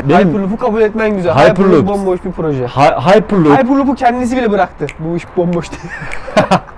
Benim 0.09 0.29
Hyperloop'u 0.29 0.57
kabul 0.57 0.81
etmen 0.81 1.17
güzel. 1.17 1.33
Hyperloop. 1.33 1.59
Hyperloop 1.59 1.87
bomboş 1.87 2.25
bir 2.25 2.33
proje. 2.33 2.65
Hy- 2.65 3.01
Hyperloop 3.15 3.59
Hyperloop'u 3.59 3.95
kendisi 3.95 4.37
bile 4.37 4.51
bıraktı. 4.51 4.87
Bu 4.99 5.17
iş 5.17 5.23
bomboş 5.37 5.67
değil. 5.71 5.93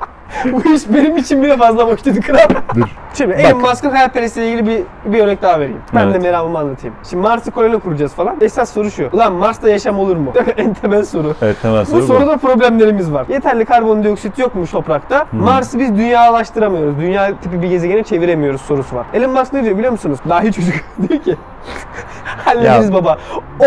Bu 0.53 0.75
iş 0.75 0.83
benim 0.95 1.17
için 1.17 1.43
bile 1.43 1.57
fazla 1.57 1.87
boş 1.87 2.05
dedi 2.05 2.21
kral. 2.21 2.49
Dur. 2.75 2.89
Şimdi 3.15 3.31
Bak. 3.33 3.41
Elon 3.41 3.61
Musk'ın 3.61 3.91
hayalperestle 3.91 4.49
ilgili 4.49 4.67
bir, 4.67 5.13
bir 5.13 5.21
örnek 5.25 5.43
daha 5.43 5.61
vereyim. 5.61 5.81
Ben 5.95 6.05
Evet. 6.05 6.15
de 6.15 6.19
meramımı 6.19 6.59
anlatayım. 6.59 6.97
Şimdi 7.11 7.23
Mars'ı 7.23 7.51
koloni 7.51 7.81
kuracağız 7.81 8.15
falan. 8.15 8.37
Esas 8.41 8.73
soru 8.73 8.91
şu. 8.91 9.09
Ulan 9.13 9.33
Mars'ta 9.33 9.69
yaşam 9.69 9.99
olur 9.99 10.17
mu? 10.17 10.33
en 10.57 10.75
temel 10.75 11.05
soru. 11.05 11.35
Evet 11.43 11.57
temel 11.63 11.81
Bu 11.81 11.87
soru 11.87 12.03
bu. 12.03 12.07
soruda 12.07 12.37
problemlerimiz 12.37 13.13
var. 13.13 13.27
Yeterli 13.29 13.65
karbondioksit 13.65 14.39
yokmuş 14.39 14.71
toprakta. 14.71 15.27
Mars'ı 15.33 15.79
biz 15.79 15.97
dünyalaştıramıyoruz. 15.97 16.99
Dünya 17.01 17.41
tipi 17.41 17.63
bir 17.63 17.69
gezegene 17.69 18.03
çeviremiyoruz 18.03 18.61
sorusu 18.61 18.97
var. 18.97 19.07
Elon 19.15 19.31
Musk 19.33 19.53
ne 19.53 19.65
diyor 19.65 19.77
biliyor 19.79 19.93
musunuz? 19.93 20.19
Dahi 20.29 20.53
çocuk 20.53 20.75
diyor 21.09 21.21
ki 21.23 21.37
Hallederiz 22.55 22.93
baba. 22.93 23.17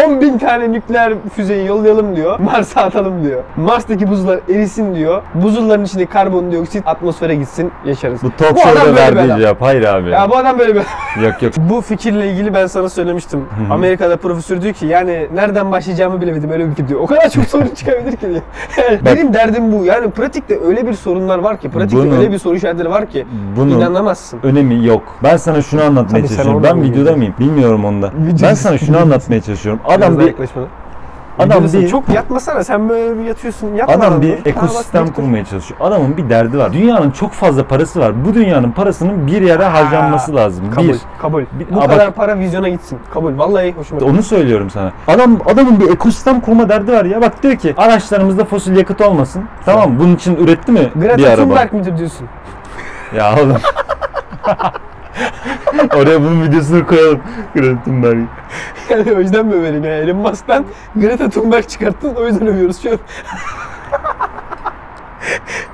10 0.06 0.22
bin 0.22 0.38
tane 0.38 0.72
nükleer 0.72 1.14
füzeyi 1.36 1.68
yollayalım 1.68 2.16
diyor. 2.16 2.40
Mars'a 2.40 2.82
atalım 2.82 3.24
diyor. 3.24 3.42
Mars'taki 3.58 4.08
buzullar 4.10 4.40
erisin 4.50 4.96
diyor. 4.96 5.22
Buzulların 5.36 5.84
içindeki 5.86 6.10
karbondioksit 6.12 6.88
atmosfere 6.88 7.36
gitsin 7.36 7.72
yaşarız. 7.86 8.24
Bu 8.24 8.28
adam 8.46 8.58
show'da 8.58 8.96
verdiği 8.96 9.38
cevap. 9.42 9.62
Hayır 9.62 9.84
abi. 9.84 10.10
Ya 10.10 10.30
bu 10.30 10.38
adam 10.38 10.60
böyle 10.60 10.76
bir 10.76 10.82
Yok 11.24 11.42
yok. 11.42 11.54
Bu 11.58 11.82
fikirle 11.82 12.32
ilgili 12.32 12.54
ben 12.54 12.68
sana 12.68 12.90
söylemiştim. 12.90 13.46
Amerika'da 13.72 14.18
profesör 14.18 14.62
diyor 14.62 14.74
ki 14.74 14.86
yani 14.86 15.28
nereden 15.34 15.72
başlayacağımı 15.72 16.22
bilemedim 16.22 16.52
öyle 16.52 16.78
bir 16.78 16.88
diyor. 16.88 17.00
O 17.00 17.06
kadar 17.06 17.30
çok 17.30 17.46
sorun 17.46 17.68
çıkabilir 17.76 18.12
ki 18.18 18.28
diyor. 18.30 18.42
Benim 19.06 19.34
derdim 19.34 19.72
bu. 19.72 19.86
Yani 19.86 20.12
pratikte 20.12 20.60
öyle 20.68 20.88
bir 20.88 20.94
sorunlar 20.94 21.40
var 21.40 21.58
ki, 21.58 21.70
pratikte 21.70 21.98
Bunu- 22.06 22.18
öyle 22.18 22.32
bir 22.32 22.38
soru 22.38 22.56
işaretleri 22.56 22.90
var 22.90 23.06
ki 23.06 23.26
Bunun 23.58 23.70
inanamazsın. 23.78 24.40
önemi 24.44 24.86
yok. 24.86 25.02
Ben 25.24 25.38
sana 25.38 25.62
şunu 25.62 25.84
anlatmaya 25.84 26.28
çalışıyorum. 26.28 26.64
Ben 26.64 26.82
videoda 26.82 27.16
mıyım? 27.16 27.34
Bilmiyorum 27.40 27.86
onda. 27.86 28.08
Video- 28.08 28.48
Ben 28.48 28.54
sana 28.54 28.73
şunu 28.78 28.98
anlatmaya 28.98 29.42
çalışıyorum. 29.42 29.82
Adam 29.86 30.20
bir 30.20 30.36
adam 31.40 31.64
bir 31.74 31.88
çok 31.88 32.10
yatmasana 32.10 32.64
sen 32.64 32.90
böyle 32.90 33.20
bir 33.20 33.24
yatıyorsun. 33.24 33.76
Yatma 33.76 33.94
Adam 33.96 34.22
bir. 34.22 34.30
Ha, 34.34 34.40
ekosistem 34.46 35.08
kurmaya 35.08 35.46
çalışıyor. 35.46 35.80
Adamın 35.84 36.18
bir 36.18 36.30
derdi 36.30 36.58
var. 36.58 36.74
Dünyanın 36.74 37.12
çok 37.12 37.32
fazla 37.32 37.68
parası 37.68 38.00
var. 38.00 38.26
Bu 38.26 38.34
dünyanın 38.34 38.72
parasının 38.72 39.28
bir 39.28 39.42
yere 39.42 39.64
harcanması 39.66 40.36
lazım. 40.36 40.72
Kabul, 40.76 40.88
Bir. 40.88 40.98
kabul. 41.22 41.42
Bir- 41.52 41.76
Bu 41.76 41.82
Aa, 41.82 41.88
kadar 41.88 42.12
para 42.12 42.40
vizyona 42.40 42.70
gitsin. 42.70 43.00
Kabul. 43.14 43.38
Vallahi 43.38 43.74
hoşuma 43.78 44.00
gitti. 44.00 44.12
Onu 44.12 44.24
söylüyorum 44.24 44.70
sana. 44.70 44.92
Adam 45.08 45.40
adamın 45.46 45.80
bir 45.80 45.90
ekosistem 45.92 46.42
kurma 46.42 46.70
derdi 46.70 46.92
var 46.92 47.06
ya. 47.06 47.22
Bak 47.22 47.44
diyor 47.44 47.56
ki 47.56 47.74
araçlarımızda 47.78 48.46
fosil 48.46 48.78
yakıt 48.78 49.02
olmasın. 49.02 49.44
Tamam? 49.66 50.00
Bunun 50.00 50.16
için 50.16 50.36
üretti 50.36 50.72
mi 50.72 50.92
bir 50.96 51.02
Greta 51.02 51.30
araba? 51.30 51.36
Thunberg 51.44 51.74
midir 51.74 51.98
diyorsun? 51.98 52.28
Ya 53.18 53.36
oğlum. 53.44 53.58
Oraya 55.96 56.22
bunun 56.22 56.44
videosunu 56.44 56.88
koyalım. 56.88 57.20
Greta 57.56 57.84
Thunberg. 57.84 58.20
Yani 58.90 59.14
o 59.18 59.20
yüzden 59.20 59.46
mi 59.46 59.54
överim 59.54 59.84
ya? 59.84 59.98
Elon 59.98 60.18
Musk'tan 60.18 60.66
Greta 60.96 61.30
Thunberg 61.30 61.68
çıkarttın 61.68 62.16
o 62.16 62.26
yüzden 62.26 62.48
övüyoruz 62.48 62.84
şu 62.84 62.92
an. 62.92 62.98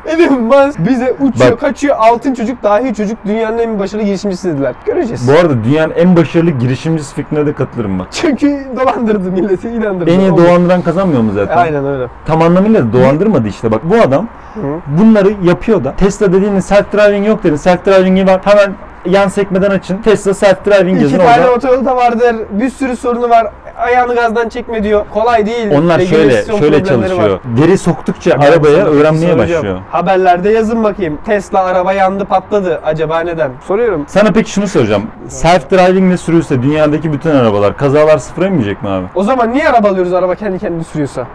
Elon 0.05 0.41
Musk 0.41 0.79
bize 0.79 1.11
uçuyor, 1.19 1.51
Bak. 1.51 1.59
kaçıyor. 1.59 1.95
Altın 1.99 2.33
çocuk, 2.33 2.63
dahi 2.63 2.93
çocuk 2.93 3.17
dünyanın 3.25 3.57
en 3.57 3.79
başarılı 3.79 4.05
girişimcisi 4.05 4.49
dediler. 4.49 4.75
Göreceğiz. 4.85 5.27
Bu 5.27 5.39
arada 5.39 5.63
dünyanın 5.63 5.93
en 5.93 6.15
başarılı 6.15 6.51
girişimcisi 6.51 7.15
fikrine 7.15 7.45
de 7.45 7.53
katılırım 7.53 7.99
bak. 7.99 8.07
Çünkü 8.11 8.67
dolandırdı 8.77 9.31
milleti, 9.31 9.69
inandırdı. 9.69 10.11
En 10.11 10.19
iyi 10.19 10.31
dolandıran 10.37 10.81
kazanmıyor 10.81 11.21
mu 11.21 11.31
zaten? 11.31 11.57
Aynen 11.57 11.85
öyle. 11.85 12.07
Tam 12.25 12.41
anlamıyla 12.41 12.93
dolandırmadı 12.93 13.47
işte 13.47 13.71
bak. 13.71 13.81
Bu 13.83 13.95
adam 13.95 14.27
Hı. 14.53 14.61
bunları 14.87 15.33
yapıyor 15.43 15.83
da. 15.83 15.95
Tesla 15.95 16.33
dediğinde 16.33 16.61
self 16.61 16.93
driving 16.93 17.27
yok 17.27 17.43
dedin. 17.43 17.55
Self 17.55 17.85
driving'i 17.85 18.27
var. 18.27 18.41
Hemen 18.43 18.73
yan 19.09 19.27
sekmeden 19.27 19.69
açın. 19.69 19.97
Tesla 20.01 20.33
self 20.33 20.65
driving 20.65 20.95
İki 20.95 21.03
yazın 21.03 21.17
tane 21.17 21.41
orada. 21.41 21.51
otoyolda 21.51 21.95
vardır. 21.95 22.35
Bir 22.49 22.69
sürü 22.69 22.95
sorunu 22.95 23.29
var. 23.29 23.47
Ayağını 23.77 24.15
gazdan 24.15 24.49
çekme 24.49 24.83
diyor. 24.83 25.05
Kolay 25.13 25.45
değil. 25.45 25.67
Onlar 25.71 25.99
şöyle 25.99 26.23
Regülasyon 26.23 26.59
şöyle 26.59 26.83
problemleri 26.83 27.09
çalışıyor. 27.09 27.29
var. 27.29 27.39
Veri 27.61 27.77
soktukça 27.77 28.31
Ben 28.41 28.51
arabaya 28.51 28.75
sana 28.75 28.85
bir 28.85 28.91
şey 28.91 29.01
öğrenmeye 29.01 29.31
soracağım. 29.33 29.39
başlıyor. 29.63 29.79
Haberlerde 29.91 30.49
yazın 30.49 30.83
bakayım. 30.83 31.19
Tesla 31.25 31.63
araba 31.63 31.93
yandı 31.93 32.25
patladı. 32.25 32.79
Acaba 32.85 33.19
neden? 33.19 33.51
Soruyorum. 33.67 34.05
Sana 34.07 34.31
peki 34.31 34.51
şunu 34.51 34.67
soracağım. 34.67 35.03
Self 35.27 35.71
driving 35.71 36.11
ne 36.11 36.17
sürüyorsa 36.17 36.55
dünyadaki 36.61 37.13
bütün 37.13 37.29
arabalar 37.35 37.77
kazalar 37.77 38.17
sıfıra 38.17 38.47
inmeyecek 38.47 38.83
mi 38.83 38.89
abi? 38.89 39.05
O 39.15 39.23
zaman 39.23 39.53
niye 39.53 39.69
araba 39.69 39.89
alıyoruz 39.89 40.13
araba 40.13 40.35
kendi 40.35 40.59
kendini 40.59 40.83
sürüyorsa? 40.83 41.27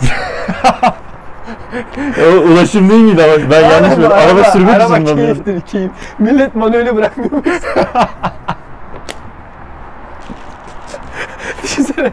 Ulaşım 2.52 2.90
değil 2.90 3.02
miydi 3.02 3.22
ama 3.24 3.50
ben 3.50 3.60
yanlış 3.60 3.96
mı? 3.96 4.14
Araba, 4.14 4.44
sürmek 4.44 4.74
araba 4.74 4.98
için 4.98 5.16
mi? 5.16 5.22
keyiftir 5.22 5.60
keyif. 5.60 5.90
Millet 6.18 6.54
manueli 6.54 6.96
bırakmıyor. 6.96 7.30
Düşünsene. 11.62 12.12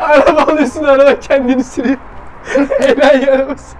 araba 0.00 0.52
alıyorsun 0.52 0.84
araba 0.84 1.20
kendini 1.20 1.64
sürüyor. 1.64 1.96
Enayi 2.80 3.30
arabası. 3.30 3.76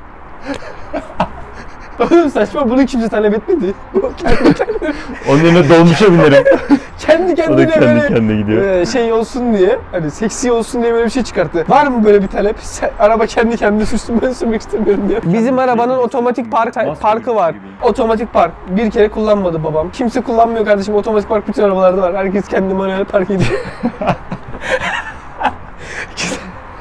Oğlum 2.00 2.30
saçma 2.30 2.70
bunu 2.70 2.86
kimse 2.86 3.08
talep 3.08 3.34
etmedi. 3.34 3.74
Bu 3.94 4.00
kendi 4.16 4.54
kendine, 4.54 4.92
Onun 5.30 5.42
yerine 5.44 5.68
dolmuşa 5.68 6.12
binerim. 6.12 6.44
kendi 6.98 7.34
kendine 7.34 7.66
kendi 7.70 7.86
böyle 7.86 8.08
kendine 8.08 8.36
gidiyor. 8.40 8.62
e, 8.62 8.86
şey 8.86 9.12
olsun 9.12 9.54
diye 9.54 9.78
hani 9.92 10.10
seksi 10.10 10.52
olsun 10.52 10.82
diye 10.82 10.92
böyle 10.92 11.04
bir 11.04 11.10
şey 11.10 11.22
çıkarttı. 11.22 11.64
Var 11.68 11.86
mı 11.86 12.04
böyle 12.04 12.22
bir 12.22 12.28
talep? 12.28 12.56
Sen- 12.60 12.90
araba 12.98 13.26
kendi 13.26 13.56
kendine 13.56 13.86
sürsün 13.86 14.22
ben 14.22 14.32
sürmek 14.32 14.60
istemiyorum 14.60 15.04
diye. 15.08 15.20
Bizim 15.24 15.58
arabanın 15.58 15.98
otomatik 15.98 16.52
park 16.52 16.74
parkı 17.00 17.34
var. 17.34 17.54
Otomatik 17.82 18.32
park. 18.32 18.52
Bir 18.68 18.90
kere 18.90 19.08
kullanmadı 19.08 19.64
babam. 19.64 19.90
Kimse 19.92 20.20
kullanmıyor 20.20 20.64
kardeşim. 20.66 20.94
Otomatik 20.94 21.28
park 21.28 21.48
bütün 21.48 21.62
arabalarda 21.62 22.02
var. 22.02 22.16
Herkes 22.16 22.48
kendi 22.48 22.74
manuel 22.74 23.04
park 23.04 23.30
ediyor. 23.30 23.60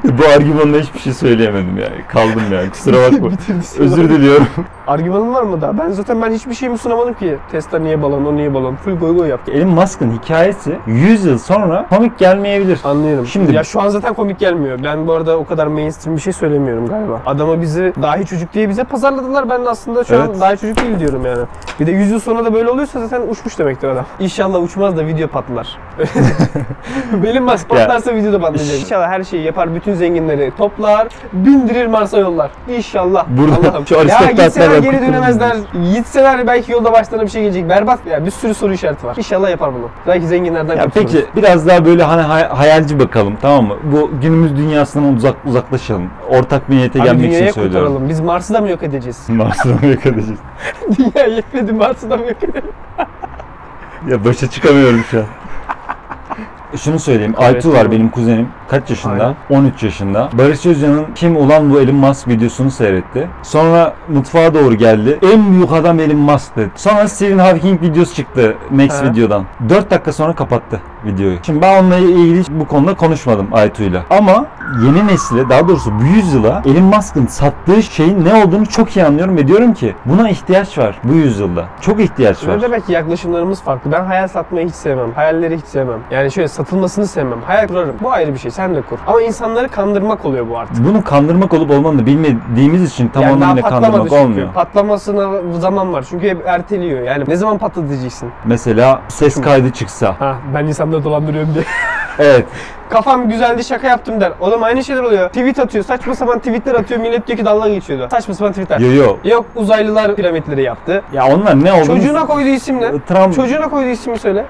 Bu 0.03 0.23
argümanla 0.35 0.77
hiçbir 0.77 0.99
şey 0.99 1.13
söyleyemedim 1.13 1.77
ya. 1.77 1.87
Kaldım 2.07 2.41
ya. 2.53 2.69
Kusura 2.71 2.95
bakma. 2.97 3.29
Özür 3.79 4.09
diliyorum. 4.09 4.47
Argümanın 4.87 5.33
var 5.33 5.43
mı 5.43 5.61
daha? 5.61 5.77
Ben 5.77 5.89
zaten 5.89 6.21
ben 6.21 6.31
hiçbir 6.31 6.53
şeyimi 6.53 6.77
sunamadım 6.77 7.13
ki. 7.13 7.37
Tesla 7.51 7.79
niye 7.79 8.01
balon, 8.01 8.25
o 8.25 8.35
niye 8.35 8.53
balon. 8.53 8.75
Full 8.75 8.91
goy 8.99 9.15
goy 9.15 9.27
yaptı. 9.27 9.51
Elon 9.51 9.69
Musk'ın 9.69 10.19
hikayesi 10.23 10.75
100 10.87 11.25
yıl 11.25 11.37
sonra 11.37 11.85
komik 11.89 12.17
gelmeyebilir. 12.17 12.79
Anlıyorum. 12.83 13.25
Şimdi- 13.25 13.55
ya 13.55 13.63
şu 13.63 13.81
an 13.81 13.89
zaten 13.89 14.13
komik 14.13 14.39
gelmiyor. 14.39 14.79
Ben 14.83 15.07
bu 15.07 15.13
arada 15.13 15.37
o 15.37 15.45
kadar 15.45 15.67
mainstream 15.67 16.15
bir 16.17 16.21
şey 16.21 16.33
söylemiyorum 16.33 16.87
galiba. 16.87 17.21
Adama 17.25 17.61
bizi 17.61 17.93
dahi 18.01 18.25
çocuk 18.25 18.53
diye 18.53 18.69
bize 18.69 18.83
pazarladılar. 18.83 19.49
Ben 19.49 19.65
de 19.65 19.69
aslında 19.69 20.03
şu 20.03 20.21
an 20.21 20.29
Evet. 20.29 20.41
dahi 20.41 20.57
çocuk 20.57 20.77
değil 20.83 20.99
diyorum 20.99 21.25
yani. 21.25 21.41
Bir 21.79 21.87
de 21.87 21.91
100 21.91 22.11
yıl 22.11 22.19
sonra 22.19 22.45
da 22.45 22.53
böyle 22.53 22.69
oluyorsa 22.69 22.99
zaten 22.99 23.21
uçmuş 23.29 23.59
demektir 23.59 23.87
adam. 23.87 24.05
İnşallah 24.19 24.63
uçmaz 24.63 24.97
da 24.97 25.07
video 25.07 25.27
patlar. 25.27 25.77
Benim 27.23 27.43
Musk 27.43 27.69
patlarsa 27.69 28.15
video 28.15 28.33
da 28.33 28.39
patlayacak. 28.41 28.79
İnşallah 28.79 29.07
her 29.09 29.23
şeyi 29.23 29.43
yapar. 29.43 29.75
Bütün 29.75 29.88
zenginleri 29.95 30.51
toplar. 30.57 31.07
Bindirir 31.33 31.87
Mars'a 31.87 32.17
yollar. 32.17 32.51
İnşallah. 32.69 33.25
Burada 33.29 33.69
Allah'ım. 33.69 33.87
şu 33.87 33.95
Ya 33.95 34.31
gitseler 34.31 34.77
geri 34.79 35.01
dönemezler. 35.01 35.55
Gitseler 35.93 36.47
belki 36.47 36.71
yolda 36.71 36.91
başlarına 36.93 37.25
bir 37.25 37.31
şey 37.31 37.41
gelecek. 37.41 37.69
Berbat 37.69 37.99
ya. 38.05 38.25
Bir 38.25 38.31
sürü 38.31 38.53
soru 38.53 38.73
işareti 38.73 39.07
var. 39.07 39.15
İnşallah 39.17 39.49
yapar 39.49 39.73
bunu. 39.73 39.89
Belki 40.07 40.27
zenginlerden 40.27 40.77
Ya 40.77 40.83
kurtuluruz. 40.83 41.11
peki 41.13 41.25
biraz 41.35 41.67
daha 41.67 41.85
böyle 41.85 42.03
hani 42.03 42.21
hay- 42.21 42.47
hayalci 42.47 42.99
bakalım 42.99 43.37
tamam 43.41 43.65
mı? 43.65 43.75
Bu 43.83 44.09
günümüz 44.21 44.57
dünyasından 44.57 45.15
uzak 45.15 45.35
uzaklaşalım. 45.45 46.09
Ortak 46.29 46.69
bir 46.69 46.75
niyete 46.75 46.99
Abi 46.99 47.05
gelmek 47.07 47.25
için 47.25 47.31
dünyaya 47.35 47.53
söylüyorum. 47.53 47.79
kurtaralım. 47.87 48.09
Biz 48.09 48.19
Mars'ı 48.19 48.53
da 48.53 48.61
mı 48.61 48.69
yok 48.69 48.83
edeceğiz? 48.83 49.29
Mars'tan 49.29 49.69
yok 49.71 50.05
edeceğiz. 50.05 50.39
Dünya 50.97 51.25
yetmedi 51.27 51.71
Mars'ı 51.73 52.09
da 52.09 52.17
mı 52.17 52.25
yok 52.25 52.43
edelim? 52.43 52.71
Ya 54.07 54.25
başa 54.25 54.49
çıkamıyorum 54.49 55.03
şu 55.11 55.17
an. 55.19 55.25
Şunu 56.77 56.99
söyleyeyim. 56.99 57.33
Evet, 57.39 57.55
Aytu 57.55 57.69
var 57.69 57.75
tamam. 57.75 57.91
benim 57.91 58.09
kuzenim. 58.09 58.47
Kaç 58.67 58.89
yaşında? 58.89 59.33
13 59.49 59.83
yaşında. 59.83 60.29
Barış 60.33 60.65
Özcan'ın 60.65 61.05
kim 61.15 61.35
ulan 61.37 61.69
bu 61.73 61.79
Elon 61.81 61.95
Musk 61.95 62.27
videosunu 62.27 62.71
seyretti. 62.71 63.27
Sonra 63.43 63.93
mutfağa 64.09 64.53
doğru 64.53 64.75
geldi. 64.75 65.19
En 65.33 65.51
büyük 65.51 65.71
adam 65.73 65.99
Elon 65.99 66.17
Musk 66.17 66.55
dedi. 66.55 66.69
Sonra 66.75 67.07
Stephen 67.07 67.37
Hawking 67.37 67.81
videosu 67.81 68.15
çıktı 68.15 68.55
Max 68.71 69.01
Ha. 69.01 69.05
videodan. 69.05 69.43
4 69.69 69.91
dakika 69.91 70.13
sonra 70.13 70.35
kapattı 70.35 70.81
videoyu. 71.05 71.37
Şimdi 71.43 71.61
ben 71.61 71.81
onunla 71.83 71.97
ilgili 71.97 72.43
bu 72.59 72.67
konuda 72.67 72.93
konuşmadım 72.93 73.47
Aytu'yla. 73.51 74.03
Ama 74.09 74.45
yeni 74.85 75.07
nesile 75.07 75.49
daha 75.49 75.67
doğrusu 75.67 75.91
bu 76.01 76.03
yüzyıla 76.03 76.61
Elon 76.65 76.83
Musk'ın 76.83 77.25
sattığı 77.27 77.83
şeyin 77.83 78.25
ne 78.25 78.33
olduğunu 78.45 78.65
çok 78.65 78.97
iyi 78.97 79.05
anlıyorum 79.05 79.37
ve 79.37 79.47
diyorum 79.47 79.73
ki 79.73 79.95
buna 80.05 80.29
ihtiyaç 80.29 80.77
var 80.77 80.99
bu 81.03 81.13
yüzyılda. 81.13 81.65
Çok 81.81 81.99
ihtiyaç 81.99 82.47
var. 82.47 82.57
Ne 82.57 82.61
demek 82.61 82.85
ki 82.87 82.93
yaklaşımlarımız 82.93 83.61
farklı. 83.61 83.91
Ben 83.91 84.05
hayal 84.05 84.27
satmayı 84.27 84.67
hiç 84.67 84.75
sevmem. 84.75 85.11
Hayalleri 85.15 85.57
hiç 85.57 85.65
sevmem. 85.65 85.99
Yani 86.11 86.31
şöyle 86.31 86.47
satılmasını 86.59 87.07
sevmem. 87.07 87.41
Hayal 87.41 87.67
kurarım. 87.67 87.95
Bu 88.01 88.11
ayrı 88.11 88.33
bir 88.33 88.39
şey. 88.39 88.51
Sen 88.51 88.75
de 88.75 88.81
kur. 88.81 88.97
Ama 89.07 89.21
insanları 89.21 89.69
kandırmak 89.69 90.25
oluyor 90.25 90.49
bu 90.49 90.57
artık. 90.57 90.85
Bunu 90.85 91.03
kandırmak 91.03 91.53
olup 91.53 91.71
olmadığını 91.71 92.05
bilmediğimiz 92.05 92.83
için 92.91 93.07
tam 93.07 93.23
yani 93.23 93.33
anlamıyla 93.33 93.69
kandırmak 93.69 94.09
çünkü. 94.09 94.15
olmuyor. 94.23 94.53
Patlamasına 94.53 95.29
zaman 95.59 95.93
var. 95.93 96.05
Çünkü 96.09 96.29
hep 96.29 96.47
erteliyor. 96.47 97.01
Yani 97.01 97.23
ne 97.27 97.35
zaman 97.35 97.57
patladı 97.57 97.89
diyeceksin. 97.89 98.31
Mesela 98.45 99.01
ses 99.07 99.33
Şimdi- 99.33 99.47
kaydı 99.47 99.69
çıksa. 99.71 100.15
Ha 100.19 100.35
ben 100.55 100.65
insanları 100.65 101.03
dolandırıyorum 101.03 101.53
diye. 101.53 101.63
Evet. 102.19 102.45
Kafam 102.89 103.29
güzeldi 103.29 103.63
şaka 103.63 103.87
yaptım 103.87 104.21
der. 104.21 104.31
Oğlum 104.39 104.63
aynı 104.63 104.83
şeyler 104.83 105.03
oluyor. 105.03 105.27
Tweet 105.27 105.59
atıyor. 105.59 105.83
Saçma 105.85 106.15
sapan 106.15 106.39
tweetler 106.39 106.75
atıyor. 106.75 106.99
Millet 106.99 107.27
diyor 107.27 107.37
ki 107.39 107.45
dalga 107.45 107.69
geçiyordu. 107.69 108.07
Saçma 108.11 108.33
sapan 108.33 108.51
tweetler. 108.51 108.79
Yo 108.79 108.91
yo. 108.93 109.17
Yok 109.23 109.45
uzaylılar 109.55 110.15
piramitleri 110.15 110.61
yaptı. 110.63 111.03
Ya 111.13 111.27
onlar 111.27 111.63
ne 111.63 111.73
oldu? 111.73 111.85
Çocuğuna 111.85 112.25
koyduğu 112.25 112.47
isim 112.49 112.81
ne? 112.81 112.91
Trump 113.07 113.35
Çocuğuna 113.35 113.69
koyduğu 113.69 113.89
ismi 113.89 114.19
söyle. 114.19 114.45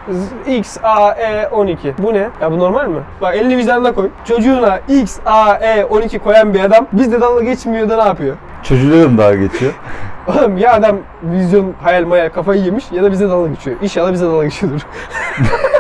Z- 0.48 0.56
X, 0.58 0.78
A, 0.84 1.12
E, 1.12 1.48
12. 1.48 1.94
Bu 1.98 2.14
ne? 2.14 2.28
Ya 2.42 2.52
bu 2.52 2.60
normal 2.60 2.88
mi? 2.88 3.00
Bak 3.22 3.36
elini 3.36 3.58
vicdanına 3.58 3.92
koy. 3.92 4.10
Çocuğuna 4.26 4.80
X, 4.88 5.18
A, 5.26 5.54
E, 5.56 5.86
12 5.86 6.20
koyan 6.20 6.54
bir 6.54 6.60
adam 6.60 6.88
bizde 6.92 7.22
dalga 7.22 7.44
geçmiyor 7.44 7.90
da 7.90 7.96
ne 8.02 8.08
yapıyor? 8.08 8.36
çocuğuyla 8.64 9.18
dalga 9.18 9.36
geçiyor? 9.36 9.74
Oğlum 10.28 10.58
ya 10.58 10.74
adam 10.74 10.98
vizyon, 11.24 11.74
hayal 11.84 12.06
mayal 12.06 12.30
kafayı 12.30 12.62
yemiş 12.62 12.86
ya 12.92 13.04
da 13.04 13.12
bize 13.12 13.30
dalga 13.30 13.50
geçiyor. 13.50 13.78
İnşallah 13.82 14.12
bize 14.14 14.26
dalga 14.26 14.44
geçiyordur. 14.44 14.82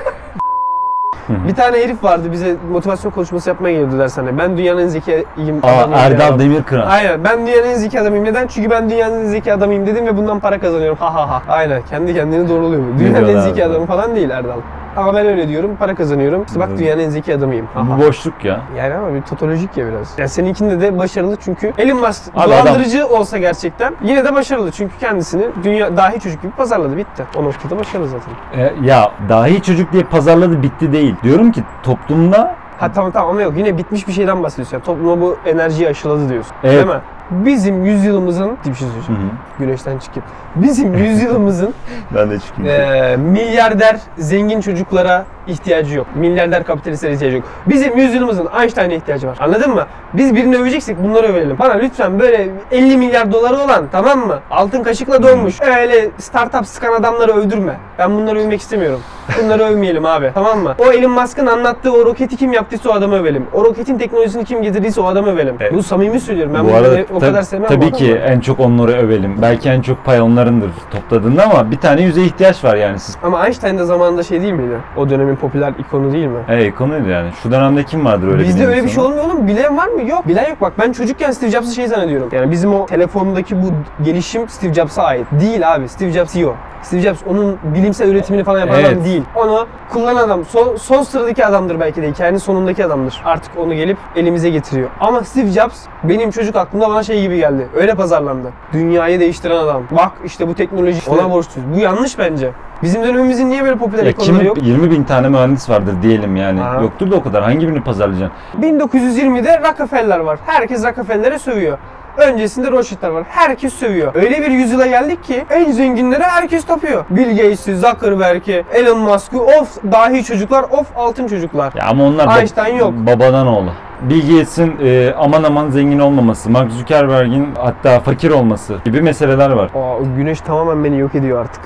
bir 1.47 1.55
tane 1.55 1.77
herif 1.77 2.03
vardı 2.03 2.31
bize 2.31 2.55
motivasyon 2.71 3.11
konuşması 3.11 3.49
yapmaya 3.49 3.71
geliyordu 3.71 3.99
dershaneye. 3.99 4.37
Ben 4.37 4.57
dünyanın 4.57 4.81
en 4.81 4.87
zekiyim 4.87 5.25
Aa, 5.63 5.67
adamıyım. 5.67 5.93
Erdal. 5.93 6.39
Demirkıran. 6.39 6.87
Aynen 6.87 7.23
ben 7.23 7.47
dünyanın 7.47 7.67
en 7.67 7.75
zeki 7.75 7.99
adamıyım. 7.99 8.25
Neden? 8.25 8.47
Çünkü 8.47 8.69
ben 8.69 8.89
dünyanın 8.89 9.21
en 9.21 9.25
zeki 9.25 9.53
adamıyım 9.53 9.87
dedim 9.87 10.05
ve 10.05 10.17
bundan 10.17 10.39
para 10.39 10.59
kazanıyorum. 10.59 10.97
Ha 10.97 11.13
ha 11.13 11.29
ha. 11.29 11.41
Aynen 11.49 11.81
kendi 11.89 12.13
kendini 12.13 12.49
doğruluyor. 12.49 12.81
Dünyanın 12.99 13.27
en 13.27 13.39
zeki 13.39 13.65
adamı 13.65 13.85
falan 13.85 14.15
değil 14.15 14.29
Erdal. 14.29 14.57
Ama 14.99 15.13
ben 15.13 15.25
öyle 15.27 15.47
diyorum. 15.47 15.75
Para 15.79 15.95
kazanıyorum. 15.95 16.43
İşte 16.47 16.59
bak 16.59 16.69
dünyanın 16.77 17.01
en 17.01 17.09
zeki 17.09 17.35
adamıyım. 17.35 17.67
Bu 17.75 18.05
boşluk 18.05 18.45
ya. 18.45 18.61
Yani 18.77 18.93
ama 18.93 19.13
bir 19.13 19.21
totolojik 19.21 19.77
ya 19.77 19.87
biraz. 19.87 20.13
Yani 20.17 20.29
seninkinde 20.29 20.81
de 20.81 20.97
başarılı 20.97 21.35
çünkü 21.35 21.73
Elon 21.77 21.99
Musk 21.99 22.23
Abi 22.35 22.51
dolandırıcı 22.51 23.07
olsa 23.07 23.37
gerçekten 23.37 23.93
yine 24.03 24.25
de 24.25 24.33
başarılı 24.33 24.71
çünkü 24.71 24.97
kendisini 24.99 25.45
dünya 25.63 25.97
dahi 25.97 26.19
çocuk 26.19 26.41
gibi 26.41 26.51
pazarladı 26.51 26.97
bitti. 26.97 27.23
O 27.37 27.43
noktada 27.43 27.79
başarılı 27.79 28.07
zaten. 28.07 28.33
E, 28.63 28.73
ya 28.87 29.11
dahi 29.29 29.61
çocuk 29.61 29.91
diye 29.93 30.03
pazarladı 30.03 30.63
bitti 30.63 30.93
değil. 30.93 31.15
Diyorum 31.23 31.51
ki 31.51 31.63
toplumda 31.83 32.55
Ha 32.79 32.91
tamam 32.91 33.11
tamam 33.11 33.29
ama 33.29 33.41
yok 33.41 33.53
yine 33.57 33.77
bitmiş 33.77 34.07
bir 34.07 34.13
şeyden 34.13 34.43
bahsediyorsun. 34.43 34.77
Yani 34.77 34.83
topluma 34.85 35.21
bu 35.21 35.37
enerjiyi 35.45 35.89
aşıladı 35.89 36.29
diyorsun. 36.29 36.53
Evet. 36.63 36.75
Değil 36.75 36.87
mi? 36.87 37.01
Bizim 37.31 37.85
yüzyılımızın 37.85 38.57
bir 38.65 38.73
şey 38.75 38.87
söyleyeceğim. 38.87 39.31
Güneşten 39.59 39.97
çıkıp. 39.97 40.23
Bizim 40.55 40.93
yüzyılımızın 40.93 41.73
ben 42.15 42.29
de 42.31 42.39
çıkayım. 42.39 42.69
Ee, 42.71 43.17
milyarder 43.17 43.97
zengin 44.17 44.61
çocuklara 44.61 45.25
ihtiyacı 45.47 45.97
yok. 45.97 46.07
Milyarder 46.15 46.63
kapitalistlere 46.63 47.13
ihtiyacı 47.13 47.35
yok. 47.37 47.45
Bizim 47.67 47.97
yüzyılımızın 47.97 48.47
Einstein'a 48.61 48.93
ihtiyacı 48.93 49.27
var. 49.27 49.37
Anladın 49.41 49.73
mı? 49.73 49.85
Biz 50.13 50.35
birini 50.35 50.57
öveceksek 50.57 51.03
bunları 51.03 51.27
övelim. 51.27 51.59
Bana 51.59 51.73
lütfen 51.73 52.19
böyle 52.19 52.49
50 52.71 52.97
milyar 52.97 53.31
doları 53.31 53.57
olan 53.57 53.85
tamam 53.91 54.19
mı? 54.27 54.39
Altın 54.51 54.83
kaşıkla 54.83 55.23
donmuş. 55.23 55.61
Öyle 55.61 56.09
startup 56.17 56.67
sıkan 56.67 56.93
adamları 56.93 57.31
övdürme. 57.33 57.77
Ben 57.99 58.15
bunları 58.15 58.39
övmek 58.39 58.61
istemiyorum. 58.61 58.99
Bunları 59.43 59.63
övmeyelim 59.63 60.05
abi. 60.05 60.31
Tamam 60.33 60.59
mı? 60.59 60.75
O 60.79 60.91
Elon 60.91 61.11
Musk'ın 61.11 61.45
anlattığı 61.45 61.93
o 61.93 62.05
roketi 62.05 62.37
kim 62.37 62.53
yaptıysa 62.53 62.89
o 62.89 62.93
adamı 62.93 63.15
övelim. 63.19 63.45
O 63.53 63.65
roketin 63.65 63.97
teknolojisini 63.97 64.45
kim 64.45 64.61
getirdiyse 64.61 65.01
o 65.01 65.05
adamı 65.05 65.29
övelim. 65.31 65.55
Evet. 65.59 65.73
Bu 65.73 65.83
samimi 65.83 66.19
söylüyorum. 66.19 66.53
Ben 66.53 66.67
Bu 66.67 66.73
arada 66.75 67.18
o 67.19 67.21
tab- 67.21 67.29
kadar 67.31 67.41
sevmem. 67.41 67.67
tabii 67.69 67.91
ki 67.91 68.15
en 68.15 68.39
çok 68.39 68.59
onları 68.59 68.91
övelim. 68.91 69.41
Belki 69.41 69.69
en 69.69 69.81
çok 69.81 70.05
pay 70.05 70.21
onlarındır 70.21 70.69
topladığında 70.91 71.43
ama 71.43 71.71
bir 71.71 71.77
tane 71.77 72.01
yüze 72.01 72.21
ihtiyaç 72.23 72.63
var 72.63 72.75
yani 72.75 72.99
siz. 72.99 73.17
Ama 73.23 73.45
Einstein 73.45 73.77
de 73.77 73.83
zamanında 73.85 74.23
şey 74.23 74.41
değil 74.41 74.53
miydi? 74.53 74.75
O 74.97 75.09
dönemin 75.09 75.35
popüler 75.35 75.73
ikonu 75.79 76.11
değil 76.13 76.27
mi? 76.27 76.39
Hey 76.47 76.71
konuydu 76.71 77.09
yani. 77.09 77.29
Şu 77.43 77.51
dönemde 77.51 77.83
kim 77.83 78.05
vardır 78.05 78.27
öyle 78.27 78.43
Bizde 78.43 78.67
öyle 78.67 78.83
bir 78.83 78.89
şey 78.89 79.03
olmuyor 79.03 79.25
oğlum. 79.25 79.47
Bilen 79.47 79.77
var 79.77 79.87
mı? 79.87 80.09
Yok. 80.09 80.27
Bilen 80.27 80.49
yok. 80.49 80.61
Bak 80.61 80.73
ben 80.79 80.91
çocukken 80.91 81.31
Steve 81.31 81.51
Jobs'ı 81.51 81.75
şey 81.75 81.87
zannediyorum. 81.87 82.29
Yani 82.31 82.51
bizim 82.51 82.73
o 82.73 82.85
telefondaki 82.85 83.63
bu 83.63 83.71
gelişim 84.03 84.49
Steve 84.49 84.73
Jobs'a 84.73 85.03
ait. 85.03 85.25
Değil 85.41 85.75
abi. 85.75 85.89
Steve 85.89 86.11
Jobs 86.11 86.35
iyi 86.35 86.47
o. 86.47 86.55
Steve 86.81 87.01
Jobs 87.01 87.19
onun 87.29 87.57
bilimsel 87.63 88.09
üretimini 88.09 88.43
falan 88.43 88.59
yapan 88.59 88.75
Evet. 88.79 88.91
adam 88.93 89.05
değil. 89.05 89.23
Onu 89.35 89.67
kullanan 89.89 90.15
adam. 90.23 90.45
Son, 90.45 90.75
son 90.75 91.03
sıradaki 91.03 91.45
adamdır 91.45 91.79
belki 91.79 92.01
de. 92.01 92.09
Hikayenin 92.11 92.37
sonundaki 92.37 92.85
adamdır. 92.85 93.21
Artık 93.25 93.51
onu 93.57 93.73
gelip 93.73 93.97
elimize 94.15 94.49
getiriyor. 94.49 94.89
Ama 94.99 95.23
Steve 95.23 95.47
Jobs 95.47 95.85
benim 96.03 96.31
çocuk 96.31 96.55
aklımda 96.55 96.89
bana 96.89 97.03
şey 97.03 97.21
gibi 97.21 97.37
geldi. 97.37 97.67
Öyle 97.75 97.95
pazarlandı. 97.95 98.51
Dünyayı 98.73 99.19
değiştiren 99.19 99.55
adam. 99.55 99.83
Bak 99.91 100.11
işte 100.25 100.47
bu 100.47 100.55
teknoloji 100.55 101.09
ona 101.09 101.31
borçluyuz. 101.31 101.73
Bu 101.75 101.79
yanlış 101.79 102.19
bence. 102.19 102.51
Bizim 102.83 103.03
dönemimizin 103.03 103.49
niye 103.49 103.63
böyle 103.63 103.75
popüler 103.75 104.03
Ya 104.05 104.11
kim 104.11 104.41
yok? 104.41 104.57
20 104.63 104.91
bin 104.91 105.03
tane 105.03 105.29
mühendis 105.29 105.69
vardır 105.69 105.93
diyelim 106.01 106.35
yani. 106.35 106.59
Ha. 106.59 106.79
Yoktur 106.81 107.11
da 107.11 107.15
o 107.15 107.23
kadar. 107.23 107.43
Hangi 107.43 107.67
birini 107.67 107.83
pazarlayacaksın? 107.83 108.37
1920'de 108.61 109.59
Rockefeller 109.69 110.19
var. 110.19 110.39
Herkes 110.45 110.85
Rockefeller'e 110.85 111.39
sövüyor. 111.39 111.77
Öncesinde 112.19 112.71
Rothschild'ler 112.71 113.09
var. 113.09 113.23
Herkes 113.29 113.73
sövüyor. 113.73 114.15
Öyle 114.15 114.41
bir 114.41 114.51
yüzyıla 114.51 114.87
geldik 114.87 115.23
ki 115.23 115.45
en 115.49 115.71
zenginlere 115.71 116.23
herkes 116.23 116.65
tapıyor. 116.65 117.05
Bill 117.09 117.29
Gates'i, 117.29 117.77
Zuckerberg'i, 117.77 118.65
Elon 118.73 118.99
Musk'ı, 118.99 119.39
of 119.41 119.77
dahi 119.91 120.23
çocuklar, 120.23 120.63
of 120.63 120.87
altın 120.97 121.27
çocuklar. 121.27 121.73
Ya 121.75 121.85
ama 121.85 122.03
onlar 122.03 122.39
Einstein 122.39 122.75
yok. 122.77 122.93
babadan 122.93 123.47
oğlu. 123.47 123.69
Bill 124.01 124.21
Gates'in 124.21 124.75
e, 124.83 125.13
aman 125.17 125.43
aman 125.43 125.69
zengin 125.69 125.99
olmaması, 125.99 126.49
Mark 126.49 126.71
Zuckerberg'in 126.71 127.47
hatta 127.57 127.99
fakir 127.99 128.31
olması 128.31 128.75
gibi 128.85 129.01
meseleler 129.01 129.49
var. 129.49 129.69
Aa, 129.75 129.95
o 129.97 130.01
güneş 130.17 130.41
tamamen 130.41 130.83
beni 130.83 130.99
yok 130.99 131.15
ediyor 131.15 131.41
artık. 131.41 131.61